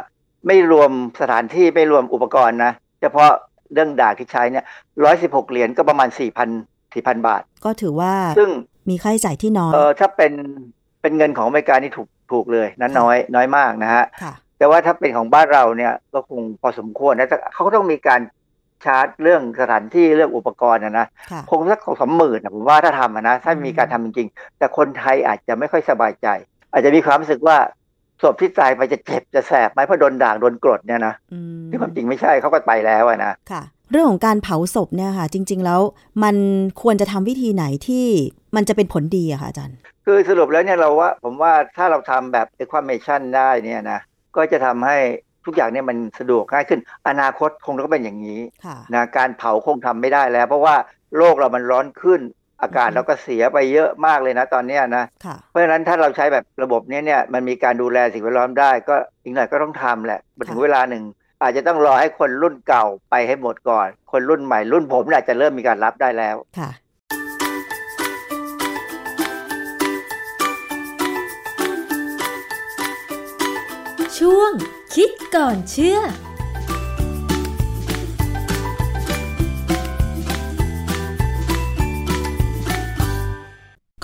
[0.46, 0.90] ไม่รวม
[1.20, 3.30] สถานที่ไม่รวมอุปกรณ์นะเฉพาะ
[3.72, 4.64] เรื่องด่าที่ใช้เนี่ย
[5.04, 6.48] ร้อยสิบหกเหรียญก็ประมาณสี่พัน
[6.94, 8.50] สี่พันบาท ก็ถือว่าซึ่ง
[8.90, 10.32] มีค่าใช้จ่ายที่น้อยเออถ้าเป็น
[11.00, 14.04] เป็นเงินของอเมริกานี่ถูกถูกเลยนั้นน้อยน้อยมากนะฮะ
[14.58, 18.20] แต่ว่าถ้าเป็นของบ้านเราเนี่ยก็คงพอสมควรนะเขาก็ต้องมีการ
[18.84, 21.06] ชาร์จเรื่องสถานที่เรื่องอุปกรณ์นะนะ
[21.50, 26.28] คงสักสองสามหมื่นนะผมว่าถ้าทำนะถ้ามีการทำจริง ๆ แต่คนไทยอาจจะไม่ค่อยสบายใจ
[26.72, 27.56] อาจจะมีความรู้สึกว่า
[28.22, 31.14] ศพที่ตายไปจะเจ็บจะแสบไหมเพราะโดนด่างโดนกรดเนี่ยนะ
[31.70, 33.62] ที่ความจริงไม่ใช่เขาก็ไปแล้วนะค่ะ
[33.92, 35.80] เรื่องของการเผาศพเนี่ยค่ะ จริง ๆ แล้ว
[36.22, 36.36] มัน
[36.82, 38.06] ควรจะทำวิธีไหนที่
[38.56, 44.00] มันจะเป็นผลดีอะค่ะอาจารย์ คือสรุปแล้วเนี่ยเราว่าผมว่าถ้าเราทำแบบเอควาเมชันได้เนี่ยนะ
[44.36, 44.98] ก็จะทำให้
[45.46, 48.40] ทุกอย่างเนี่ยมันสะดวกง่ายขึ้น อนาคตคงต้องเป็นอย่างนี้
[48.94, 50.76] นะการเผาคงทำไม่ได้แล้ว เพราะว่า
[51.16, 52.20] โลกเรามันร้อนขึ้น
[52.62, 55.04] อากาศเราก็เสียไปเยอะมากเลยนะตอนนี้นะ
[55.50, 61.04] เพราะฉะนั้นถ้าเราใช้แบบระบบนี้เนี่ยมันมีการดูแลสิ่งแวดล้อมได้ก็อีกหน่อยก็ต้องทำแหละมาถึงเวลาหนึ่ง
[61.42, 66.70] อาจจะต้องรอให้คนรุ่นเก่าไปให้หมดก่อน คนรุ่นใหม่รุ่นผมอาจจะเริ่มมีการรับได้แล้วค่ะ
[74.18, 74.50] ช่วง
[74.94, 75.98] คิดก่อนเชื่อ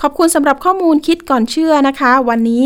[0.01, 2.63] ขอบคุณสำหรับข้อมูลคิดก่อนเชื่อนะคะ วันนี้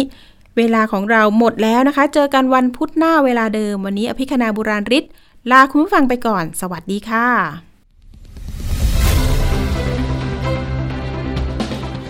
[0.57, 5.03] เวลาของเราหมดแล้วนะคะ เจอกันวันพุธหน้าเวลาเดิม วันนี้อภิคณาบุราริศ
[5.51, 7.27] ลาคุณผู้ฟังไปก่อน สวัสดีค่ะ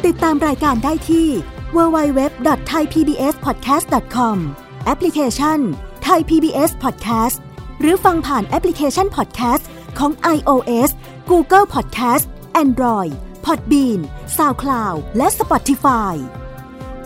[0.06, 1.28] ติดตามรายการได้ที่
[1.76, 4.38] www.thaipbspodcast.com
[4.86, 5.60] แอปพลิเคชัน
[6.08, 7.38] Thai PBS Podcast
[7.82, 9.64] หรือฟังผ่านแอปพลิเคชัน Podcast
[10.00, 10.89] ของ iOS
[11.30, 12.26] Google Podcast
[12.64, 13.14] Android
[13.46, 14.00] Podbean
[14.38, 16.14] SoundCloud และ Spotify